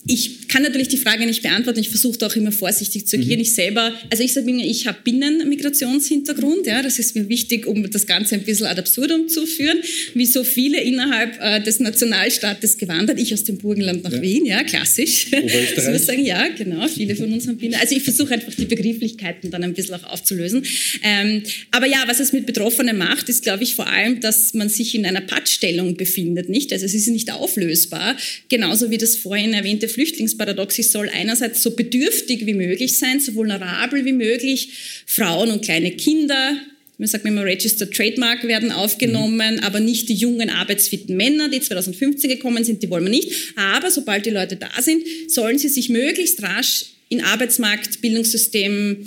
[0.06, 1.80] Ich kann natürlich die Frage nicht beantworten.
[1.80, 3.38] Ich versuche da auch immer vorsichtig zu agieren.
[3.38, 3.42] Mhm.
[3.42, 6.66] Ich selber, also ich sage mir, ich habe Binnenmigrationshintergrund.
[6.66, 9.78] Ja, das ist mir wichtig, um das Ganze ein bisschen ad absurdum zu führen.
[10.12, 13.18] Wie so viele innerhalb äh, des Nationalstaates gewandert.
[13.18, 14.20] Ich aus dem Burgenland nach Ja.
[14.20, 15.28] Wien, ja, klassisch.
[15.76, 16.86] So muss sagen, ja, genau.
[16.88, 17.74] Viele von uns haben Binnen.
[17.80, 20.64] Also ich versuche einfach die Begrifflichkeiten dann ein bisschen auch aufzulösen.
[21.02, 24.68] Ähm, aber ja, was es mit Betroffenen macht, ist, glaube ich, vor allem, dass man
[24.68, 26.72] sich in einer Pattstellung befindet, nicht?
[26.72, 28.16] Also es ist nicht auflösbar.
[28.50, 30.78] Genauso wie das vorhin erwähnte Flüchtlingsparadox.
[30.78, 34.70] Ich soll einerseits so bedürftig wie möglich sein, so vulnerabel wie möglich.
[35.06, 36.56] Frauen und kleine Kinder,
[36.96, 42.30] man sagt immer, Registered Trademark werden aufgenommen, aber nicht die jungen, arbeitsfitten Männer, die 2015
[42.30, 43.32] gekommen sind, die wollen wir nicht.
[43.56, 49.06] Aber sobald die Leute da sind, sollen sie sich möglichst rasch in Arbeitsmarkt, Bildungssystem,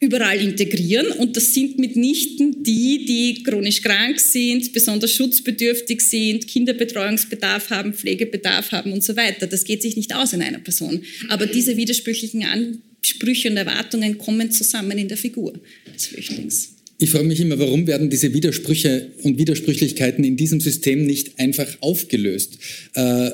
[0.00, 1.12] überall integrieren.
[1.12, 8.72] Und das sind mitnichten die, die chronisch krank sind, besonders schutzbedürftig sind, Kinderbetreuungsbedarf haben, Pflegebedarf
[8.72, 9.46] haben und so weiter.
[9.46, 11.02] Das geht sich nicht aus in einer Person.
[11.28, 15.60] Aber diese widersprüchlichen Ansprüche und Erwartungen kommen zusammen in der Figur
[15.94, 16.70] des Flüchtlings.
[17.02, 21.66] Ich frage mich immer, warum werden diese Widersprüche und Widersprüchlichkeiten in diesem System nicht einfach
[21.80, 22.58] aufgelöst?
[22.94, 23.30] Äh,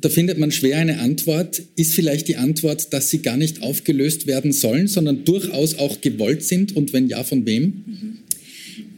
[0.00, 1.62] da findet man schwer eine Antwort.
[1.76, 6.42] Ist vielleicht die Antwort, dass sie gar nicht aufgelöst werden sollen, sondern durchaus auch gewollt
[6.42, 6.74] sind?
[6.76, 8.18] Und wenn ja, von wem?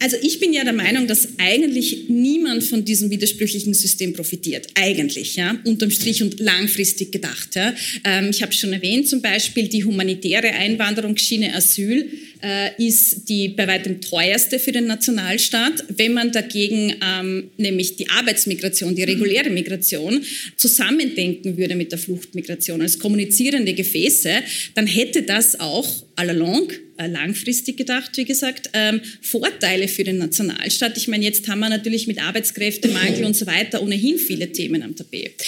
[0.02, 4.66] Also ich bin ja der Meinung, dass eigentlich niemand von diesem widersprüchlichen System profitiert.
[4.74, 7.54] Eigentlich, ja, unterm Strich und langfristig gedacht.
[7.54, 7.72] Ja.
[8.02, 12.10] Ähm, ich habe schon erwähnt, zum Beispiel die humanitäre Einwanderungsschiene Asyl
[12.42, 15.84] äh, ist die bei weitem teuerste für den Nationalstaat.
[15.96, 20.20] Wenn man dagegen ähm, nämlich die Arbeitsmigration, die reguläre Migration
[20.56, 24.30] zusammendenken würde mit der Fluchtmigration als kommunizierende Gefäße,
[24.74, 30.18] dann hätte das auch all along äh, langfristig gedacht, wie gesagt, ähm, Vorteile für den
[30.18, 30.96] Nationalstaat.
[30.96, 34.96] Ich meine, jetzt haben wir natürlich mit Arbeitskräftemangel und so weiter ohnehin viele Themen am
[34.96, 35.44] Tapet.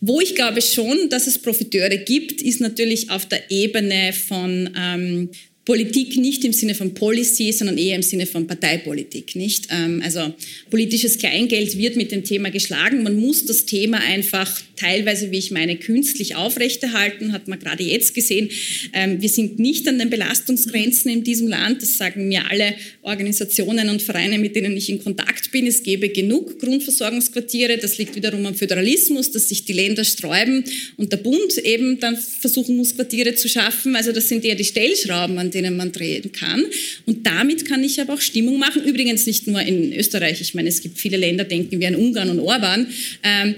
[0.00, 5.30] Wo ich glaube schon, dass es Profiteure gibt, ist natürlich auf der Ebene von ähm,
[5.68, 9.68] Politik nicht im Sinne von Policy, sondern eher im Sinne von Parteipolitik, nicht?
[9.70, 10.32] Ähm, also
[10.70, 13.02] politisches Kleingeld wird mit dem Thema geschlagen.
[13.02, 18.14] Man muss das Thema einfach teilweise, wie ich meine, künstlich aufrechterhalten, hat man gerade jetzt
[18.14, 18.48] gesehen.
[18.94, 21.82] Ähm, wir sind nicht an den Belastungsgrenzen in diesem Land.
[21.82, 25.66] Das sagen mir alle Organisationen und Vereine, mit denen ich in Kontakt bin.
[25.66, 27.76] Es gäbe genug Grundversorgungsquartiere.
[27.76, 30.64] Das liegt wiederum am Föderalismus, dass sich die Länder sträuben
[30.96, 33.96] und der Bund eben dann versuchen muss, Quartiere zu schaffen.
[33.96, 36.64] Also das sind eher die Stellschrauben, an denen denen man drehen kann.
[37.06, 38.84] Und damit kann ich aber auch Stimmung machen.
[38.84, 40.40] Übrigens nicht nur in Österreich.
[40.40, 42.86] Ich meine, es gibt viele Länder, denken wir an Ungarn und Orban.
[43.22, 43.54] Ähm,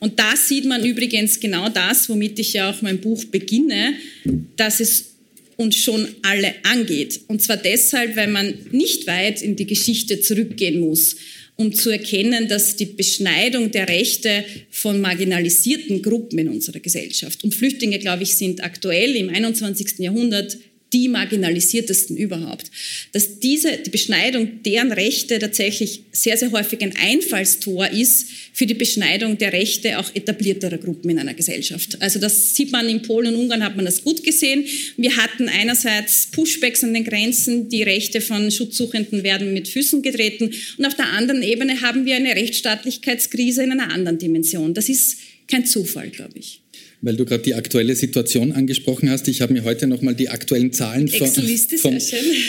[0.00, 3.94] und da sieht man übrigens genau das, womit ich ja auch mein Buch beginne,
[4.56, 5.12] dass es
[5.56, 7.20] uns schon alle angeht.
[7.28, 11.16] Und zwar deshalb, weil man nicht weit in die Geschichte zurückgehen muss,
[11.56, 17.54] um zu erkennen, dass die Beschneidung der Rechte von marginalisierten Gruppen in unserer Gesellschaft und
[17.54, 19.98] Flüchtlinge, glaube ich, sind aktuell im 21.
[19.98, 20.58] Jahrhundert
[20.92, 22.70] die marginalisiertesten überhaupt,
[23.12, 28.74] dass diese, die Beschneidung deren Rechte tatsächlich sehr, sehr häufig ein Einfallstor ist für die
[28.74, 32.00] Beschneidung der Rechte auch etablierterer Gruppen in einer Gesellschaft.
[32.00, 34.64] Also das sieht man in Polen und Ungarn, hat man das gut gesehen.
[34.96, 40.50] Wir hatten einerseits Pushbacks an den Grenzen, die Rechte von Schutzsuchenden werden mit Füßen getreten
[40.76, 44.74] und auf der anderen Ebene haben wir eine Rechtsstaatlichkeitskrise in einer anderen Dimension.
[44.74, 46.61] Das ist kein Zufall, glaube ich
[47.02, 49.28] weil du gerade die aktuelle Situation angesprochen hast.
[49.28, 51.98] Ich habe mir heute nochmal die aktuellen Zahlen von, vom,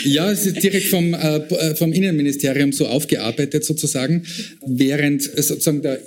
[0.04, 4.22] ja, es ist direkt vom, äh, äh, vom Innenministerium so aufgearbeitet sozusagen,
[4.64, 6.00] während sozusagen der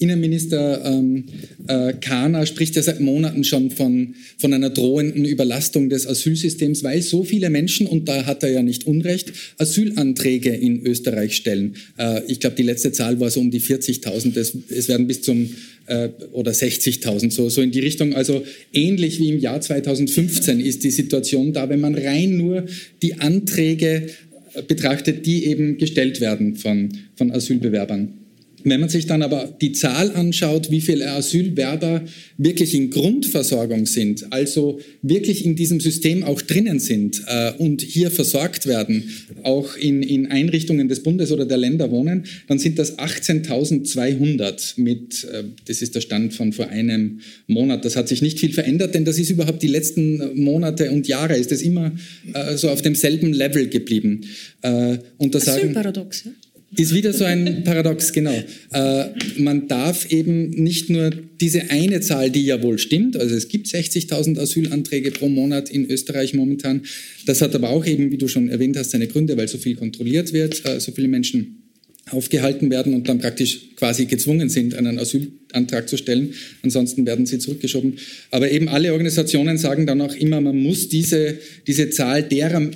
[0.00, 1.24] Innenminister ähm,
[1.68, 7.02] äh, Kahner spricht ja seit Monaten schon von, von einer drohenden Überlastung des Asylsystems, weil
[7.02, 11.74] so viele Menschen, und da hat er ja nicht Unrecht, Asylanträge in Österreich stellen.
[11.98, 14.36] Äh, ich glaube, die letzte Zahl war so um die 40.000.
[14.38, 15.50] Es, es werden bis zum
[15.86, 18.14] äh, oder 60.000, so, so in die Richtung.
[18.14, 22.66] Also ähnlich wie im Jahr 2015 ist die Situation da, wenn man rein nur
[23.02, 24.08] die Anträge
[24.54, 28.25] äh, betrachtet, die eben gestellt werden von, von Asylbewerbern.
[28.68, 32.02] Wenn man sich dann aber die Zahl anschaut, wie viele Asylwerber
[32.36, 38.10] wirklich in Grundversorgung sind, also wirklich in diesem System auch drinnen sind äh, und hier
[38.10, 39.08] versorgt werden,
[39.44, 45.22] auch in, in Einrichtungen des Bundes oder der Länder wohnen, dann sind das 18.200 mit,
[45.22, 47.84] äh, das ist der Stand von vor einem Monat.
[47.84, 51.36] Das hat sich nicht viel verändert, denn das ist überhaupt die letzten Monate und Jahre,
[51.36, 51.92] ist es immer
[52.34, 54.22] äh, so auf demselben Level geblieben.
[54.62, 56.32] Äh, und das Asylparadox, ja?
[56.74, 58.34] Ist wieder so ein Paradox, genau.
[58.72, 59.04] Äh,
[59.38, 63.68] man darf eben nicht nur diese eine Zahl, die ja wohl stimmt, also es gibt
[63.68, 66.82] 60.000 Asylanträge pro Monat in Österreich momentan,
[67.24, 69.76] das hat aber auch eben, wie du schon erwähnt hast, seine Gründe, weil so viel
[69.76, 71.65] kontrolliert wird, äh, so viele Menschen
[72.10, 76.34] aufgehalten werden und dann praktisch quasi gezwungen sind, einen Asylantrag zu stellen.
[76.62, 77.98] Ansonsten werden sie zurückgeschoben.
[78.30, 82.70] Aber eben alle Organisationen sagen dann auch immer, man muss diese, diese Zahl derer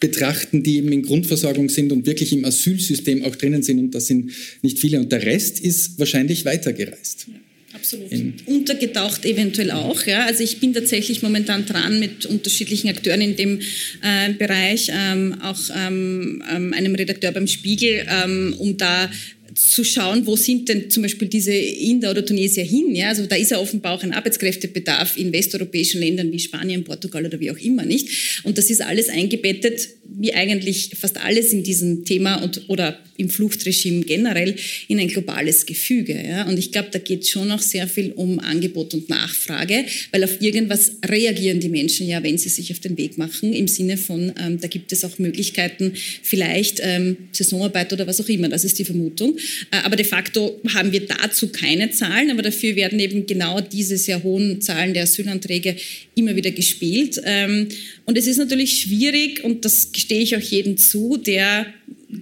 [0.00, 3.78] betrachten, die eben in Grundversorgung sind und wirklich im Asylsystem auch drinnen sind.
[3.78, 4.98] Und das sind nicht viele.
[4.98, 7.26] Und der Rest ist wahrscheinlich weitergereist.
[7.28, 7.43] Ja.
[7.84, 8.46] Absolut.
[8.46, 10.06] Untergetaucht eventuell auch.
[10.06, 10.24] Ja.
[10.24, 13.60] Also ich bin tatsächlich momentan dran mit unterschiedlichen Akteuren in dem
[14.02, 19.10] äh, Bereich, ähm, auch ähm, ähm einem Redakteur beim Spiegel, ähm, um da
[19.54, 22.94] zu schauen, wo sind denn zum Beispiel diese Inder oder Tunesier hin.
[22.94, 23.08] Ja?
[23.08, 27.38] Also da ist ja offenbar auch ein Arbeitskräftebedarf in westeuropäischen Ländern wie Spanien, Portugal oder
[27.40, 28.42] wie auch immer nicht.
[28.42, 33.30] Und das ist alles eingebettet, wie eigentlich fast alles in diesem Thema und, oder im
[33.30, 34.56] Fluchtregime generell,
[34.88, 36.20] in ein globales Gefüge.
[36.26, 36.48] Ja?
[36.48, 40.40] Und ich glaube, da geht schon noch sehr viel um Angebot und Nachfrage, weil auf
[40.40, 44.32] irgendwas reagieren die Menschen ja, wenn sie sich auf den Weg machen, im Sinne von,
[44.40, 48.48] ähm, da gibt es auch Möglichkeiten, vielleicht ähm, Saisonarbeit oder was auch immer.
[48.48, 49.36] Das ist die Vermutung.
[49.70, 53.96] Äh, aber de facto haben wir dazu keine Zahlen, aber dafür werden eben genau diese
[53.96, 55.76] sehr hohen Zahlen der Asylanträge
[56.14, 57.20] immer wieder gespielt.
[57.24, 57.68] Ähm,
[58.04, 61.66] und es ist natürlich schwierig, und das gestehe ich auch jedem zu, der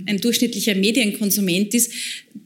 [0.06, 1.92] ein durchschnittlicher Medienkonsument ist,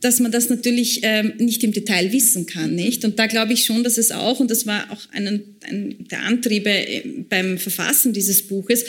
[0.01, 3.05] dass man das natürlich ähm, nicht im Detail wissen kann, nicht?
[3.05, 6.23] Und da glaube ich schon, dass es auch, und das war auch ein, ein der
[6.23, 8.85] Antriebe äh, beim Verfassen dieses Buches,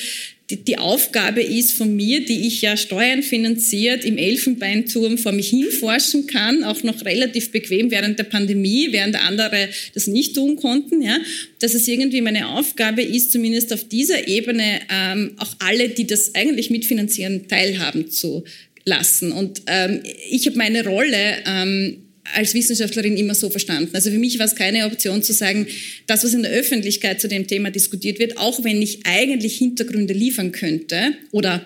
[0.49, 6.25] die, die, Aufgabe ist von mir, die ich ja steuernfinanziert im Elfenbeinturm vor mich hinforschen
[6.27, 11.17] kann, auch noch relativ bequem während der Pandemie, während andere das nicht tun konnten, ja,
[11.60, 16.33] dass es irgendwie meine Aufgabe ist, zumindest auf dieser Ebene ähm, auch alle, die das
[16.33, 18.45] eigentlich mitfinanzieren, teilhaben zu
[18.86, 19.33] lassen.
[19.33, 23.89] Und ähm, ich habe meine Rolle ähm, als Wissenschaftlerin immer so verstanden.
[23.93, 25.67] Also für mich war es keine Option zu sagen,
[26.07, 30.13] das, was in der Öffentlichkeit zu dem Thema diskutiert wird, auch wenn ich eigentlich Hintergründe
[30.13, 31.65] liefern könnte oder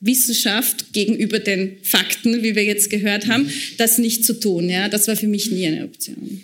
[0.00, 4.68] Wissenschaft gegenüber den Fakten, wie wir jetzt gehört haben, das nicht zu tun.
[4.68, 6.40] Ja, das war für mich nie eine Option.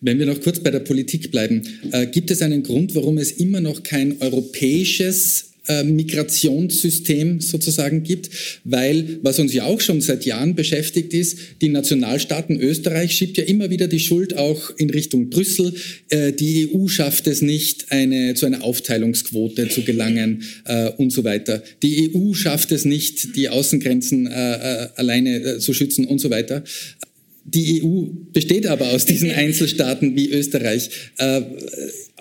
[0.00, 3.32] Wenn wir noch kurz bei der Politik bleiben, äh, gibt es einen Grund, warum es
[3.32, 5.52] immer noch kein europäisches
[5.84, 8.30] Migrationssystem sozusagen gibt,
[8.64, 13.44] weil was uns ja auch schon seit Jahren beschäftigt ist, die Nationalstaaten Österreich schiebt ja
[13.44, 15.74] immer wieder die Schuld auch in Richtung Brüssel.
[16.08, 21.24] Äh, die EU schafft es nicht, eine, zu einer Aufteilungsquote zu gelangen äh, und so
[21.24, 21.62] weiter.
[21.82, 26.64] Die EU schafft es nicht, die Außengrenzen alleine zu schützen und so weiter.
[27.44, 30.90] Die EU besteht aber aus diesen Einzelstaaten wie Österreich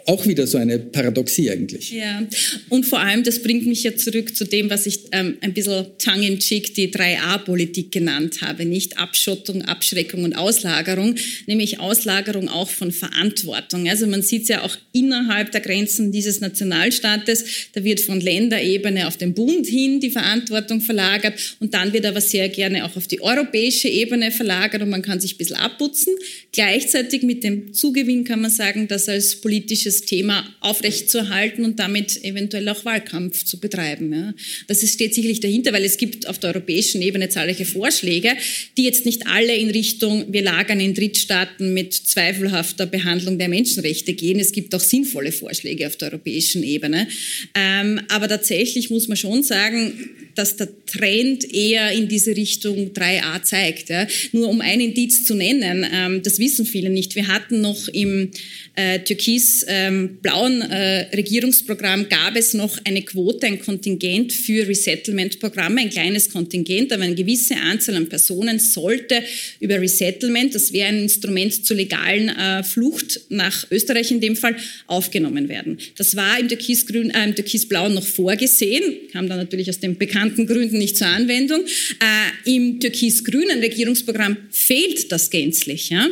[0.06, 1.91] auch wieder so eine Paradoxie eigentlich.
[1.91, 2.28] Ja,
[2.70, 5.86] und vor allem, das bringt mich ja zurück zu dem, was ich ähm, ein bisschen
[5.97, 11.16] tongue-in-cheek die 3a-Politik genannt habe, nicht Abschottung, Abschreckung und Auslagerung,
[11.47, 13.89] nämlich Auslagerung auch von Verantwortung.
[13.89, 19.08] Also man sieht es ja auch innerhalb der Grenzen dieses Nationalstaates, da wird von Länderebene
[19.08, 23.08] auf den Bund hin die Verantwortung verlagert und dann wird aber sehr gerne auch auf
[23.08, 26.14] die europäische Ebene verlagert und man kann sich ein bisschen abputzen.
[26.51, 32.23] Gleichzeitig mit dem Zugewinn kann man sagen, dass als politisches dieses Thema aufrechtzuerhalten und damit
[32.23, 34.13] eventuell auch Wahlkampf zu betreiben.
[34.13, 34.33] Ja.
[34.67, 38.33] Das steht sicherlich dahinter, weil es gibt auf der europäischen Ebene zahlreiche Vorschläge,
[38.77, 44.13] die jetzt nicht alle in Richtung, wir lagern in Drittstaaten mit zweifelhafter Behandlung der Menschenrechte
[44.13, 44.39] gehen.
[44.39, 47.07] Es gibt auch sinnvolle Vorschläge auf der europäischen Ebene.
[47.55, 49.93] Ähm, aber tatsächlich muss man schon sagen,
[50.35, 53.89] dass der Trend eher in diese Richtung 3a zeigt.
[53.89, 54.07] Ja.
[54.33, 57.15] Nur um ein Indiz zu nennen, ähm, das wissen viele nicht.
[57.15, 58.31] Wir hatten noch im
[58.76, 65.89] äh, türkis-blauen ähm, äh, Regierungsprogramm gab es noch eine Quote, ein Kontingent für Resettlement-Programme, ein
[65.89, 69.23] kleines Kontingent, aber eine gewisse Anzahl an Personen sollte
[69.59, 74.55] über Resettlement, das wäre ein Instrument zur legalen äh, Flucht nach Österreich in dem Fall,
[74.88, 75.78] aufgenommen werden.
[75.97, 80.78] Das war im Türkis-blauen äh, Türkis noch vorgesehen, kam dann natürlich aus den bekannten Gründen
[80.78, 81.61] nicht zur Anwendung.
[81.63, 85.89] Äh, Im türkis-grünen Regierungsprogramm fehlt das gänzlich.
[85.89, 86.09] Ja?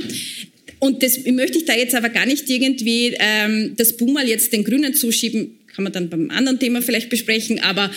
[0.84, 4.66] Und das möchte ich da jetzt aber gar nicht irgendwie ähm, das Boomer jetzt den
[4.66, 7.90] Grünen zuschieben, kann man dann beim anderen Thema vielleicht besprechen, aber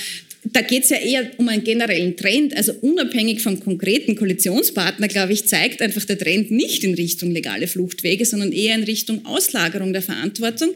[0.52, 2.56] da geht es ja eher um einen generellen Trend.
[2.56, 7.66] Also unabhängig vom konkreten Koalitionspartner, glaube ich, zeigt einfach der Trend nicht in Richtung legale
[7.66, 10.70] Fluchtwege, sondern eher in Richtung Auslagerung der Verantwortung,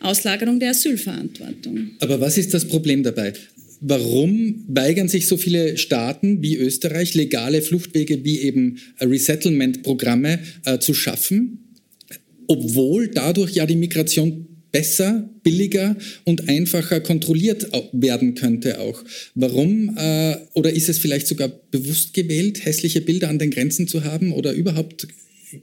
[0.00, 1.92] Auslagerung der Asylverantwortung.
[2.00, 3.32] Aber was ist das Problem dabei?
[3.86, 10.94] Warum weigern sich so viele Staaten wie Österreich, legale Fluchtwege wie eben Resettlement-Programme äh, zu
[10.94, 11.74] schaffen,
[12.46, 19.04] obwohl dadurch ja die Migration besser, billiger und einfacher kontrolliert werden könnte auch.
[19.34, 19.94] Warum?
[19.98, 24.32] Äh, oder ist es vielleicht sogar bewusst gewählt, hässliche Bilder an den Grenzen zu haben
[24.32, 25.06] oder überhaupt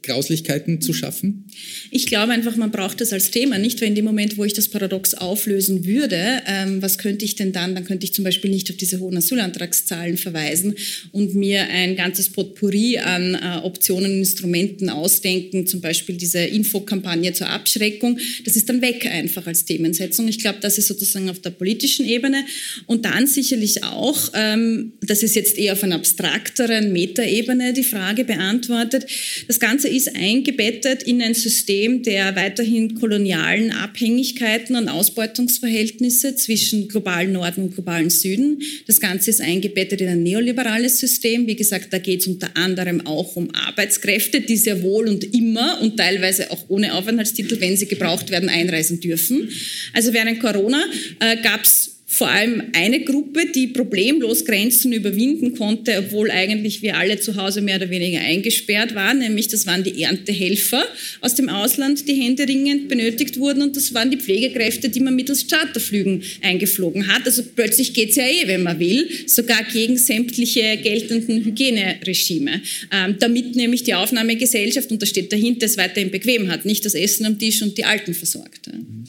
[0.01, 1.47] Grauslichkeiten zu schaffen?
[1.89, 3.57] Ich glaube einfach, man braucht das als Thema.
[3.57, 7.35] Nicht, weil in dem Moment, wo ich das Paradox auflösen würde, ähm, was könnte ich
[7.35, 7.75] denn dann?
[7.75, 10.75] Dann könnte ich zum Beispiel nicht auf diese hohen Asylantragszahlen verweisen
[11.11, 17.49] und mir ein ganzes Potpourri an äh, Optionen Instrumenten ausdenken, zum Beispiel diese Infokampagne zur
[17.49, 18.19] Abschreckung.
[18.45, 20.27] Das ist dann weg einfach als Themensetzung.
[20.27, 22.45] Ich glaube, das ist sozusagen auf der politischen Ebene.
[22.85, 28.23] Und dann sicherlich auch, ähm, das ist jetzt eher auf einer abstrakteren Metaebene die Frage
[28.25, 29.05] beantwortet,
[29.47, 36.88] das Ganze Ganze ist eingebettet in ein System der weiterhin kolonialen Abhängigkeiten und Ausbeutungsverhältnisse zwischen
[36.88, 38.61] globalen Norden und globalen Süden.
[38.86, 41.47] Das Ganze ist eingebettet in ein neoliberales System.
[41.47, 45.82] Wie gesagt, da geht es unter anderem auch um Arbeitskräfte, die sehr wohl und immer
[45.82, 49.49] und teilweise auch ohne Aufenthaltstitel, wenn sie gebraucht werden, einreisen dürfen.
[49.93, 50.86] Also während Corona
[51.19, 56.97] äh, gab es vor allem eine Gruppe, die problemlos Grenzen überwinden konnte, obwohl eigentlich wir
[56.97, 60.84] alle zu Hause mehr oder weniger eingesperrt waren, nämlich das waren die Erntehelfer
[61.22, 63.62] aus dem Ausland, die händeringend benötigt wurden.
[63.62, 67.26] Und das waren die Pflegekräfte, die man mittels Charterflügen eingeflogen hat.
[67.26, 73.16] Also plötzlich geht es ja eh, wenn man will, sogar gegen sämtliche geltenden Hygieneregime, ähm,
[73.20, 77.26] damit nämlich die Aufnahmegesellschaft, und da steht dahinter, es weiterhin bequem hat, nicht das Essen
[77.26, 78.68] am Tisch und die Alten versorgt.
[78.68, 79.05] Mhm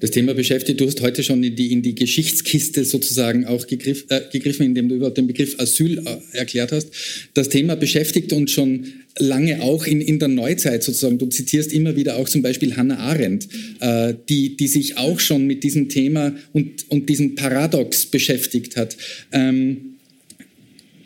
[0.00, 0.80] das Thema beschäftigt.
[0.80, 4.88] Du hast heute schon in die, in die Geschichtskiste sozusagen auch gegriff, äh, gegriffen, indem
[4.88, 6.88] du überhaupt den Begriff Asyl äh, erklärt hast.
[7.34, 8.86] Das Thema beschäftigt uns schon
[9.18, 11.18] lange auch in, in der Neuzeit sozusagen.
[11.18, 13.48] Du zitierst immer wieder auch zum Beispiel Hannah Arendt,
[13.80, 18.96] äh, die, die sich auch schon mit diesem Thema und, und diesem Paradox beschäftigt hat.
[19.32, 19.92] Ähm,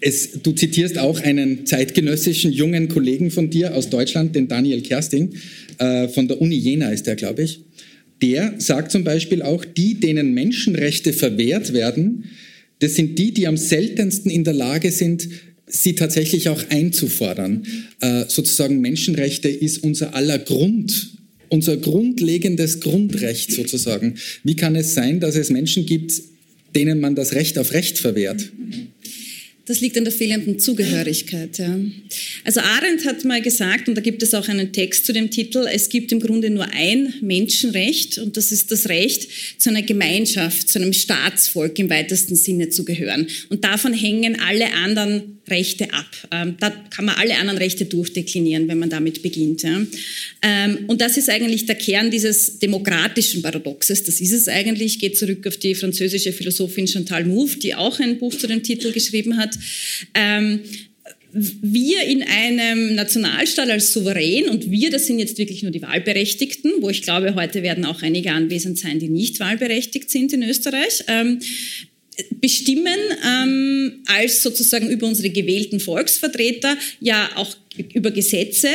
[0.02, 5.34] es, du zitierst auch einen zeitgenössischen jungen Kollegen von dir aus Deutschland, den Daniel Kersting,
[5.78, 7.60] äh, von der Uni Jena ist der, glaube ich
[8.22, 12.24] der sagt zum Beispiel auch, die, denen Menschenrechte verwehrt werden,
[12.80, 15.28] das sind die, die am seltensten in der Lage sind,
[15.66, 17.66] sie tatsächlich auch einzufordern.
[18.00, 21.12] Äh, sozusagen Menschenrechte ist unser aller Grund,
[21.48, 24.14] unser grundlegendes Grundrecht sozusagen.
[24.44, 26.12] Wie kann es sein, dass es Menschen gibt,
[26.74, 28.50] denen man das Recht auf Recht verwehrt?
[29.70, 31.56] Das liegt an der fehlenden Zugehörigkeit.
[31.58, 31.78] Ja.
[32.42, 35.64] Also Arendt hat mal gesagt, und da gibt es auch einen Text zu dem Titel,
[35.72, 40.68] es gibt im Grunde nur ein Menschenrecht und das ist das Recht, zu einer Gemeinschaft,
[40.68, 43.28] zu einem Staatsvolk im weitesten Sinne zu gehören.
[43.48, 46.06] Und davon hängen alle anderen Rechte ab.
[46.30, 49.64] Ähm, da kann man alle anderen Rechte durchdeklinieren, wenn man damit beginnt.
[49.64, 54.04] Ähm, und das ist eigentlich der Kern dieses demokratischen Paradoxes.
[54.04, 58.18] Das ist es eigentlich, geht zurück auf die französische Philosophin Chantal Mouffe, die auch ein
[58.18, 59.56] Buch zu dem Titel geschrieben hat.
[60.14, 60.60] Ähm,
[61.32, 66.72] wir in einem Nationalstaat als Souverän und wir, das sind jetzt wirklich nur die Wahlberechtigten,
[66.80, 71.04] wo ich glaube, heute werden auch einige anwesend sein, die nicht wahlberechtigt sind in Österreich.
[72.40, 77.56] Bestimmen ähm, als sozusagen über unsere gewählten Volksvertreter ja auch
[77.94, 78.68] über Gesetze,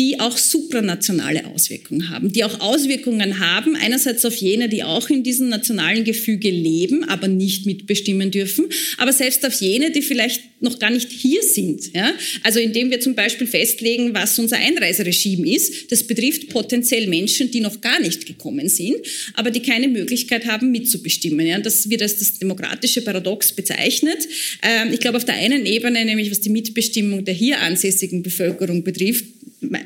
[0.00, 5.22] die auch supranationale Auswirkungen haben, die auch Auswirkungen haben, einerseits auf jene, die auch in
[5.22, 8.64] diesem nationalen Gefüge leben, aber nicht mitbestimmen dürfen,
[8.96, 11.94] aber selbst auf jene, die vielleicht noch gar nicht hier sind.
[11.94, 12.14] Ja?
[12.42, 17.60] Also indem wir zum Beispiel festlegen, was unser Einreiseregime ist, das betrifft potenziell Menschen, die
[17.60, 18.96] noch gar nicht gekommen sind,
[19.34, 21.46] aber die keine Möglichkeit haben, mitzubestimmen.
[21.46, 21.58] Ja?
[21.60, 24.26] Das wird als das demokratische Paradox bezeichnet.
[24.62, 28.82] Ähm, ich glaube, auf der einen Ebene, nämlich was die Mitbestimmung der hier ansässigen Bevölkerung
[28.82, 29.24] betrifft,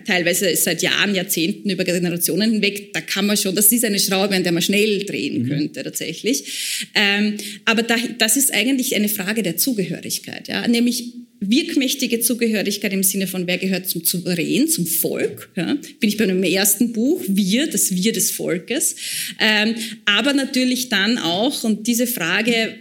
[0.05, 4.35] teilweise seit Jahren, Jahrzehnten über Generationen hinweg, da kann man schon, das ist eine Schraube,
[4.35, 5.49] an der man schnell drehen mhm.
[5.49, 6.89] könnte tatsächlich.
[6.95, 10.67] Ähm, aber da, das ist eigentlich eine Frage der Zugehörigkeit, ja?
[10.69, 15.51] nämlich wirkmächtige Zugehörigkeit im Sinne von, wer gehört zum Souverän, zum Volk.
[15.57, 15.75] Ja?
[16.01, 18.97] Bin ich bei einem ersten Buch, Wir, das Wir des Volkes.
[19.41, 22.77] Ähm, aber natürlich dann auch, und diese Frage,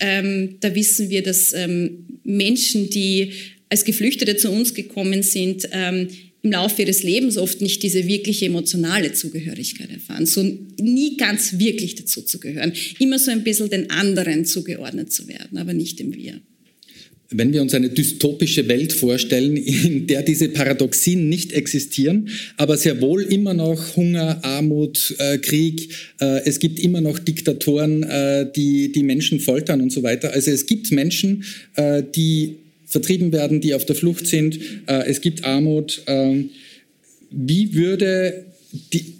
[0.00, 3.32] ähm, da wissen wir, dass ähm, Menschen, die
[3.68, 6.08] als Geflüchtete zu uns gekommen sind, ähm,
[6.42, 10.42] im Laufe ihres Lebens oft nicht diese wirkliche emotionale Zugehörigkeit erfahren, so
[10.80, 15.58] nie ganz wirklich dazu zu gehören, immer so ein bisschen den anderen zugeordnet zu werden,
[15.58, 16.40] aber nicht dem Wir.
[17.34, 22.28] Wenn wir uns eine dystopische Welt vorstellen, in der diese Paradoxien nicht existieren,
[22.58, 25.88] aber sehr wohl immer noch Hunger, Armut, äh, Krieg,
[26.20, 30.32] äh, es gibt immer noch Diktatoren, äh, die die Menschen foltern und so weiter.
[30.32, 31.44] Also es gibt Menschen,
[31.76, 32.56] äh, die
[32.92, 34.60] vertrieben werden, die auf der Flucht sind.
[34.86, 36.02] Äh, es gibt Armut.
[36.06, 36.50] Ähm,
[37.30, 38.44] wie würde
[38.92, 39.14] die,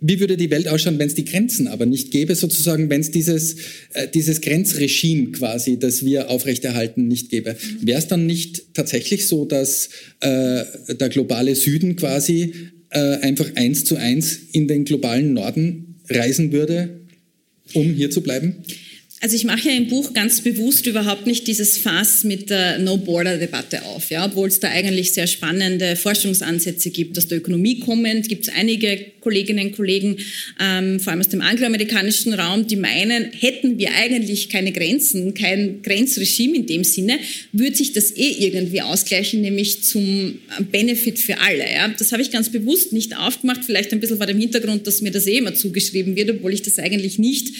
[0.00, 3.12] wie würde die Welt ausschauen, wenn es die Grenzen aber nicht gäbe, sozusagen, wenn es
[3.12, 3.54] dieses,
[3.94, 7.56] äh, dieses Grenzregime quasi, das wir aufrechterhalten, nicht gäbe?
[7.80, 12.52] Wäre es dann nicht tatsächlich so, dass äh, der globale Süden quasi
[12.90, 17.00] äh, einfach eins zu eins in den globalen Norden reisen würde,
[17.74, 18.56] um hier zu bleiben?
[19.24, 23.84] Also ich mache ja im Buch ganz bewusst überhaupt nicht dieses Fass mit der No-Border-Debatte
[23.84, 27.16] auf, ja, obwohl es da eigentlich sehr spannende Forschungsansätze gibt.
[27.16, 30.16] Aus der Ökonomie kommend gibt es einige Kolleginnen und Kollegen,
[30.58, 35.82] ähm, vor allem aus dem angloamerikanischen Raum, die meinen, hätten wir eigentlich keine Grenzen, kein
[35.82, 37.20] Grenzregime in dem Sinne,
[37.52, 40.40] würde sich das eh irgendwie ausgleichen, nämlich zum
[40.72, 41.72] Benefit für alle.
[41.72, 41.94] Ja.
[41.96, 45.12] Das habe ich ganz bewusst nicht aufgemacht, vielleicht ein bisschen vor dem Hintergrund, dass mir
[45.12, 47.54] das eh immer zugeschrieben wird, obwohl ich das eigentlich nicht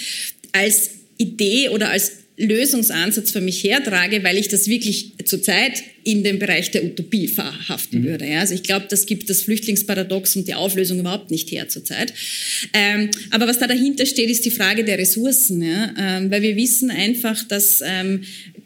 [0.50, 6.38] als Idee oder als Lösungsansatz für mich hertrage, weil ich das wirklich zurzeit in den
[6.38, 8.04] Bereich der Utopie verhaften mhm.
[8.04, 8.26] würde.
[8.26, 12.12] Ja, also ich glaube, das gibt das Flüchtlingsparadox und die Auflösung überhaupt nicht her zurzeit.
[12.72, 15.94] Ähm, aber was da dahinter steht, ist die Frage der Ressourcen, ja?
[15.98, 18.22] ähm, weil wir wissen einfach, dass ähm,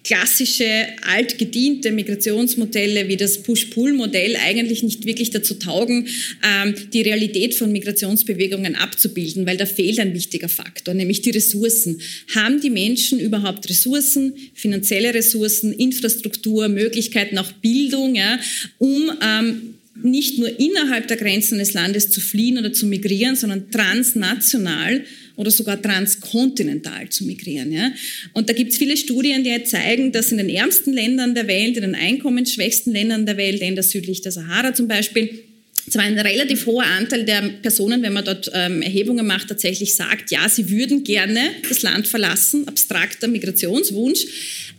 [0.06, 6.06] klassische, altgediente Migrationsmodelle wie das Push-Pull-Modell eigentlich nicht wirklich dazu taugen,
[6.44, 12.00] ähm, die Realität von Migrationsbewegungen abzubilden, weil da fehlt ein wichtiger Faktor, nämlich die Ressourcen.
[12.34, 18.38] Haben die Menschen überhaupt Ressourcen, finanzielle Ressourcen, Infrastruktur, Möglichkeiten, auch Bildung, ja,
[18.78, 23.70] um ähm, nicht nur innerhalb der Grenzen des Landes zu fliehen oder zu migrieren, sondern
[23.70, 25.04] transnational
[25.36, 27.72] oder sogar transkontinental zu migrieren.
[27.72, 27.92] Ja?
[28.32, 31.76] Und da gibt es viele Studien, die zeigen, dass in den ärmsten Ländern der Welt,
[31.76, 35.45] in den einkommensschwächsten Ländern der Welt, Länder südlich der Sahara zum Beispiel,
[35.90, 40.30] zwar ein relativ hoher Anteil der Personen, wenn man dort ähm, Erhebungen macht, tatsächlich sagt,
[40.30, 44.26] ja, sie würden gerne das Land verlassen, abstrakter Migrationswunsch,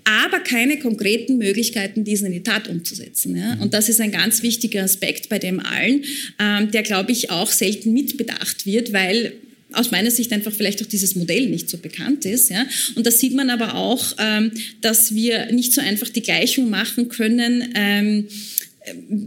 [0.04, 3.36] aber keine konkreten Möglichkeiten, diesen in die Tat umzusetzen.
[3.36, 3.58] Ja?
[3.62, 6.04] Und das ist ein ganz wichtiger Aspekt bei dem allen,
[6.40, 9.34] ähm, der, glaube ich, auch selten mitbedacht wird, weil
[9.74, 12.50] aus meiner Sicht einfach vielleicht auch dieses Modell nicht so bekannt ist.
[12.50, 12.66] Ja?
[12.96, 14.52] Und da sieht man aber auch, ähm,
[14.82, 17.74] dass wir nicht so einfach die Gleichung machen können.
[17.76, 18.28] Ähm,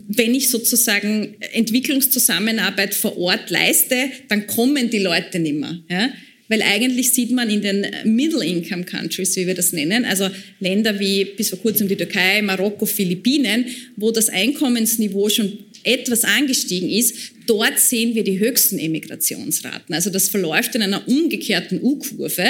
[0.09, 5.79] wenn ich sozusagen Entwicklungszusammenarbeit vor Ort leiste, dann kommen die Leute nicht mehr.
[5.89, 6.11] Ja?
[6.51, 11.51] weil eigentlich sieht man in den Middle-Income-Countries, wie wir das nennen, also Länder wie bis
[11.51, 17.15] vor kurzem die Türkei, Marokko, Philippinen, wo das Einkommensniveau schon etwas angestiegen ist,
[17.47, 19.95] dort sehen wir die höchsten Emigrationsraten.
[19.95, 22.43] Also das verläuft in einer umgekehrten U-Kurve.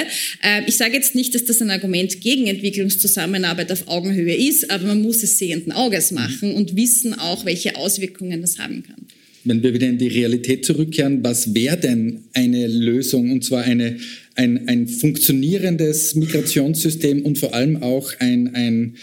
[0.43, 4.85] Äh, ich sage jetzt nicht, dass das ein Argument gegen Entwicklungszusammenarbeit auf Augenhöhe ist, aber
[4.85, 9.07] man muss es sehenden Auges machen und wissen auch, welche Auswirkungen das haben kann.
[9.43, 13.97] Wenn wir wieder in die Realität zurückkehren, was wäre denn eine Lösung, und zwar eine,
[14.35, 18.97] ein, ein funktionierendes Migrationssystem und vor allem auch ein, ein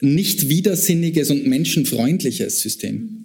[0.00, 3.23] nicht widersinniges und menschenfreundliches System?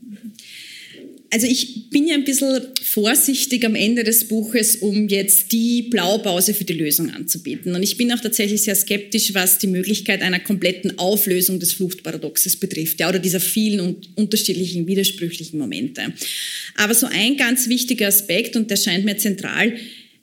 [1.32, 6.56] Also ich bin ja ein bisschen vorsichtig am Ende des Buches, um jetzt die Blaupause
[6.56, 7.76] für die Lösung anzubieten.
[7.76, 12.56] Und ich bin auch tatsächlich sehr skeptisch, was die Möglichkeit einer kompletten Auflösung des Fluchtparadoxes
[12.56, 16.14] betrifft, ja, oder dieser vielen und unterschiedlichen widersprüchlichen Momente.
[16.76, 19.74] Aber so ein ganz wichtiger Aspekt, und der scheint mir zentral,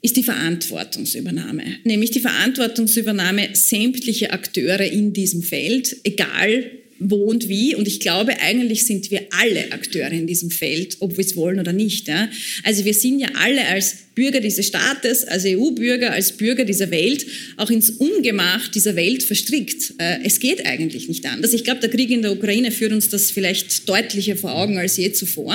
[0.03, 7.75] ist die Verantwortungsübernahme, nämlich die Verantwortungsübernahme sämtlicher Akteure in diesem Feld, egal wo und wie.
[7.75, 11.59] Und ich glaube, eigentlich sind wir alle Akteure in diesem Feld, ob wir es wollen
[11.59, 12.09] oder nicht.
[12.09, 12.29] Ja?
[12.63, 17.27] Also wir sind ja alle als Bürger dieses Staates, als EU-Bürger, als Bürger dieser Welt
[17.57, 19.95] auch ins Ungemach dieser Welt verstrickt.
[19.99, 21.53] Äh, es geht eigentlich nicht anders.
[21.53, 24.97] Ich glaube, der Krieg in der Ukraine führt uns das vielleicht deutlicher vor Augen als
[24.97, 25.55] je zuvor.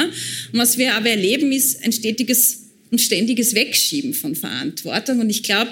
[0.53, 2.59] Und was wir aber erleben, ist ein stetiges
[2.91, 5.19] und ständiges Wegschieben von Verantwortung.
[5.19, 5.71] Und ich glaube,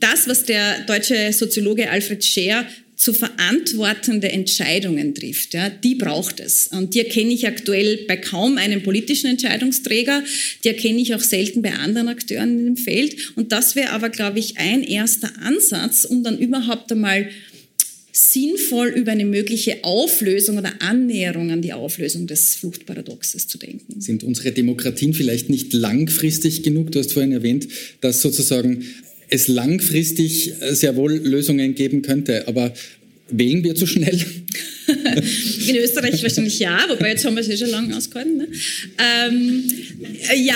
[0.00, 2.66] das, was der deutsche Soziologe Alfred Scheer
[2.96, 5.52] zu verantwortende Entscheidungen trifft.
[5.52, 6.68] Ja, die braucht es.
[6.68, 10.24] Und die erkenne ich aktuell bei kaum einem politischen Entscheidungsträger.
[10.64, 13.36] Die erkenne ich auch selten bei anderen Akteuren in dem Feld.
[13.36, 17.28] Und das wäre aber, glaube ich, ein erster Ansatz, um dann überhaupt einmal
[18.12, 24.00] sinnvoll über eine mögliche Auflösung oder Annäherung an die Auflösung des Fluchtparadoxes zu denken.
[24.00, 26.92] Sind unsere Demokratien vielleicht nicht langfristig genug?
[26.92, 27.68] Du hast vorhin erwähnt,
[28.00, 28.86] dass sozusagen
[29.28, 32.46] es langfristig sehr wohl Lösungen geben könnte.
[32.48, 32.72] Aber
[33.28, 34.18] wählen wir zu schnell?
[35.66, 38.36] In Österreich wahrscheinlich ja, wobei jetzt haben wir es eh schon lange ausgehalten.
[38.36, 38.46] Ne?
[38.98, 39.64] Ähm,
[40.36, 40.54] ja,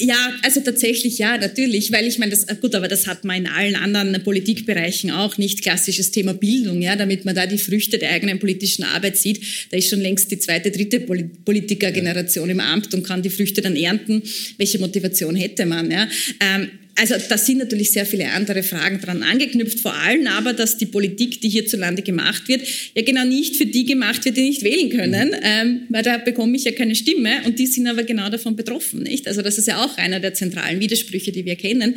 [0.00, 3.46] ja, also tatsächlich ja, natürlich, weil ich meine, das, gut, aber das hat man in
[3.46, 5.62] allen anderen Politikbereichen auch nicht.
[5.62, 9.40] Klassisches Thema Bildung, ja, damit man da die Früchte der eigenen politischen Arbeit sieht.
[9.70, 13.76] Da ist schon längst die zweite, dritte Politikergeneration im Amt und kann die Früchte dann
[13.76, 14.22] ernten.
[14.56, 15.90] Welche Motivation hätte man?
[15.90, 16.08] Ja?
[16.40, 20.76] Ähm, also da sind natürlich sehr viele andere Fragen dran angeknüpft, vor allem aber, dass
[20.78, 22.62] die Politik, die hierzulande gemacht wird,
[22.94, 26.56] ja genau nicht für die gemacht wird, die nicht wählen können, ähm, weil da bekomme
[26.56, 29.28] ich ja keine Stimme und die sind aber genau davon betroffen, nicht?
[29.28, 31.94] Also das ist ja auch einer der zentralen Widersprüche, die wir kennen.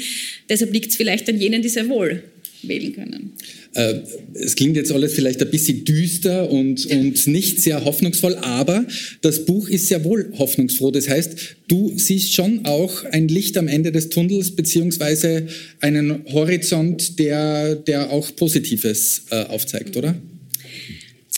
[0.48, 2.24] Deshalb liegt es vielleicht an jenen, die sehr wohl
[2.62, 3.34] wählen können.
[3.74, 4.00] Äh,
[4.34, 8.86] es klingt jetzt alles vielleicht ein bisschen düster und, und nicht sehr hoffnungsvoll, aber
[9.22, 10.92] das Buch ist ja wohl hoffnungsfroh.
[10.92, 11.36] Das heißt,
[11.68, 15.48] du siehst schon auch ein Licht am Ende des Tunnels, beziehungsweise
[15.80, 20.16] einen Horizont, der, der auch Positives äh, aufzeigt, oder?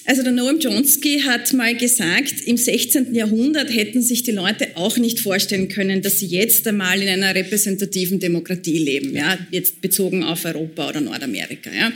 [0.05, 3.15] Also der Noam Chomsky hat mal gesagt, im 16.
[3.15, 7.33] Jahrhundert hätten sich die Leute auch nicht vorstellen können, dass sie jetzt einmal in einer
[7.33, 11.93] repräsentativen Demokratie leben, ja, jetzt bezogen auf Europa oder Nordamerika, ja.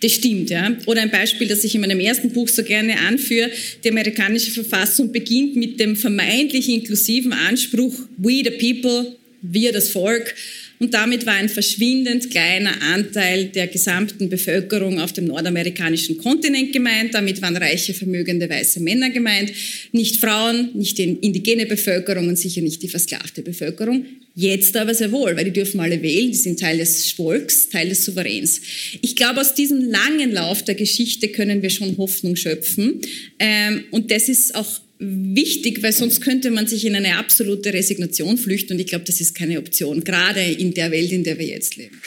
[0.00, 0.76] Das stimmt, ja.
[0.84, 3.50] Oder ein Beispiel, das ich in meinem ersten Buch so gerne anführe.
[3.82, 10.34] Die amerikanische Verfassung beginnt mit dem vermeintlich inklusiven Anspruch, we the people, wir das Volk.
[10.78, 17.14] Und damit war ein verschwindend kleiner Anteil der gesamten Bevölkerung auf dem nordamerikanischen Kontinent gemeint.
[17.14, 19.52] Damit waren reiche, vermögende weiße Männer gemeint,
[19.92, 24.04] nicht Frauen, nicht die indigene Bevölkerung und sicher nicht die versklavte Bevölkerung.
[24.34, 27.88] Jetzt aber sehr wohl, weil die dürfen alle wählen, die sind Teil des Volks, Teil
[27.88, 28.60] des Souveräns.
[29.00, 33.00] Ich glaube, aus diesem langen Lauf der Geschichte können wir schon Hoffnung schöpfen.
[33.38, 38.38] Ähm, und das ist auch wichtig, weil sonst könnte man sich in eine absolute Resignation
[38.38, 41.46] flüchten und ich glaube, das ist keine Option, gerade in der Welt, in der wir
[41.46, 42.00] jetzt leben.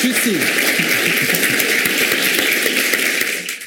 [0.00, 0.36] Tschüssi.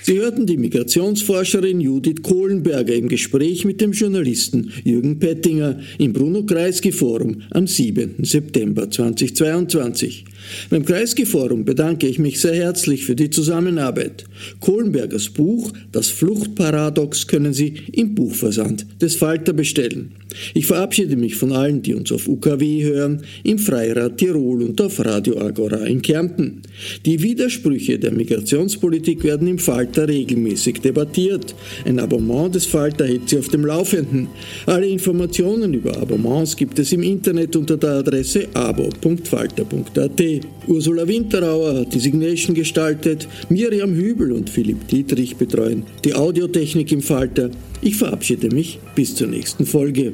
[0.10, 7.44] Sie hörten die Migrationsforscherin Judith Kohlenberger im Gespräch mit dem Journalisten Jürgen Pettinger im Bruno-Kreisky-Forum
[7.52, 8.16] am 7.
[8.24, 10.26] September 2022.
[10.70, 14.26] Beim Kreisky-Forum bedanke ich mich sehr herzlich für die Zusammenarbeit.
[14.60, 20.12] Kohlenbergers Buch Das Fluchtparadox können Sie im Buchversand des Falter bestellen.
[20.54, 25.04] Ich verabschiede mich von allen, die uns auf UKW hören, im Freirad Tirol und auf
[25.04, 26.62] Radio Agora in Kärnten.
[27.06, 31.56] Die Widersprüche der Migrationspolitik werden im Falter regelmäßig debattiert.
[31.86, 34.28] Ein Abonnement des Falter hält Sie auf dem Laufenden.
[34.66, 40.22] Alle Informationen über Abonnements gibt es im Internet unter der Adresse abo.falter.at.
[40.68, 47.02] Ursula Winterauer hat die Signation gestaltet, Miriam Hübel und Philipp Dietrich betreuen die Audiotechnik im
[47.02, 47.50] Falter.
[47.82, 50.14] Ich verabschiede mich bis zur nächsten Folge.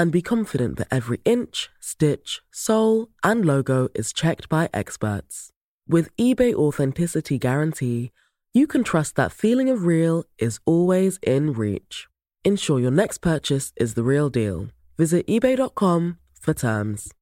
[0.00, 5.50] and be confident that every inch, stitch, sole, and logo is checked by experts.
[5.86, 8.10] With eBay Authenticity Guarantee,
[8.54, 12.08] you can trust that feeling of real is always in reach.
[12.46, 14.68] Ensure your next purchase is the real deal.
[14.96, 17.12] Visit eBay.com for terms.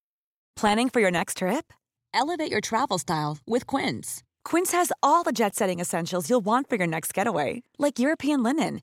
[0.54, 1.72] Planning for your next trip?
[2.14, 4.22] Elevate your travel style with Quince.
[4.44, 8.40] Quince has all the jet setting essentials you'll want for your next getaway, like European
[8.44, 8.82] linen,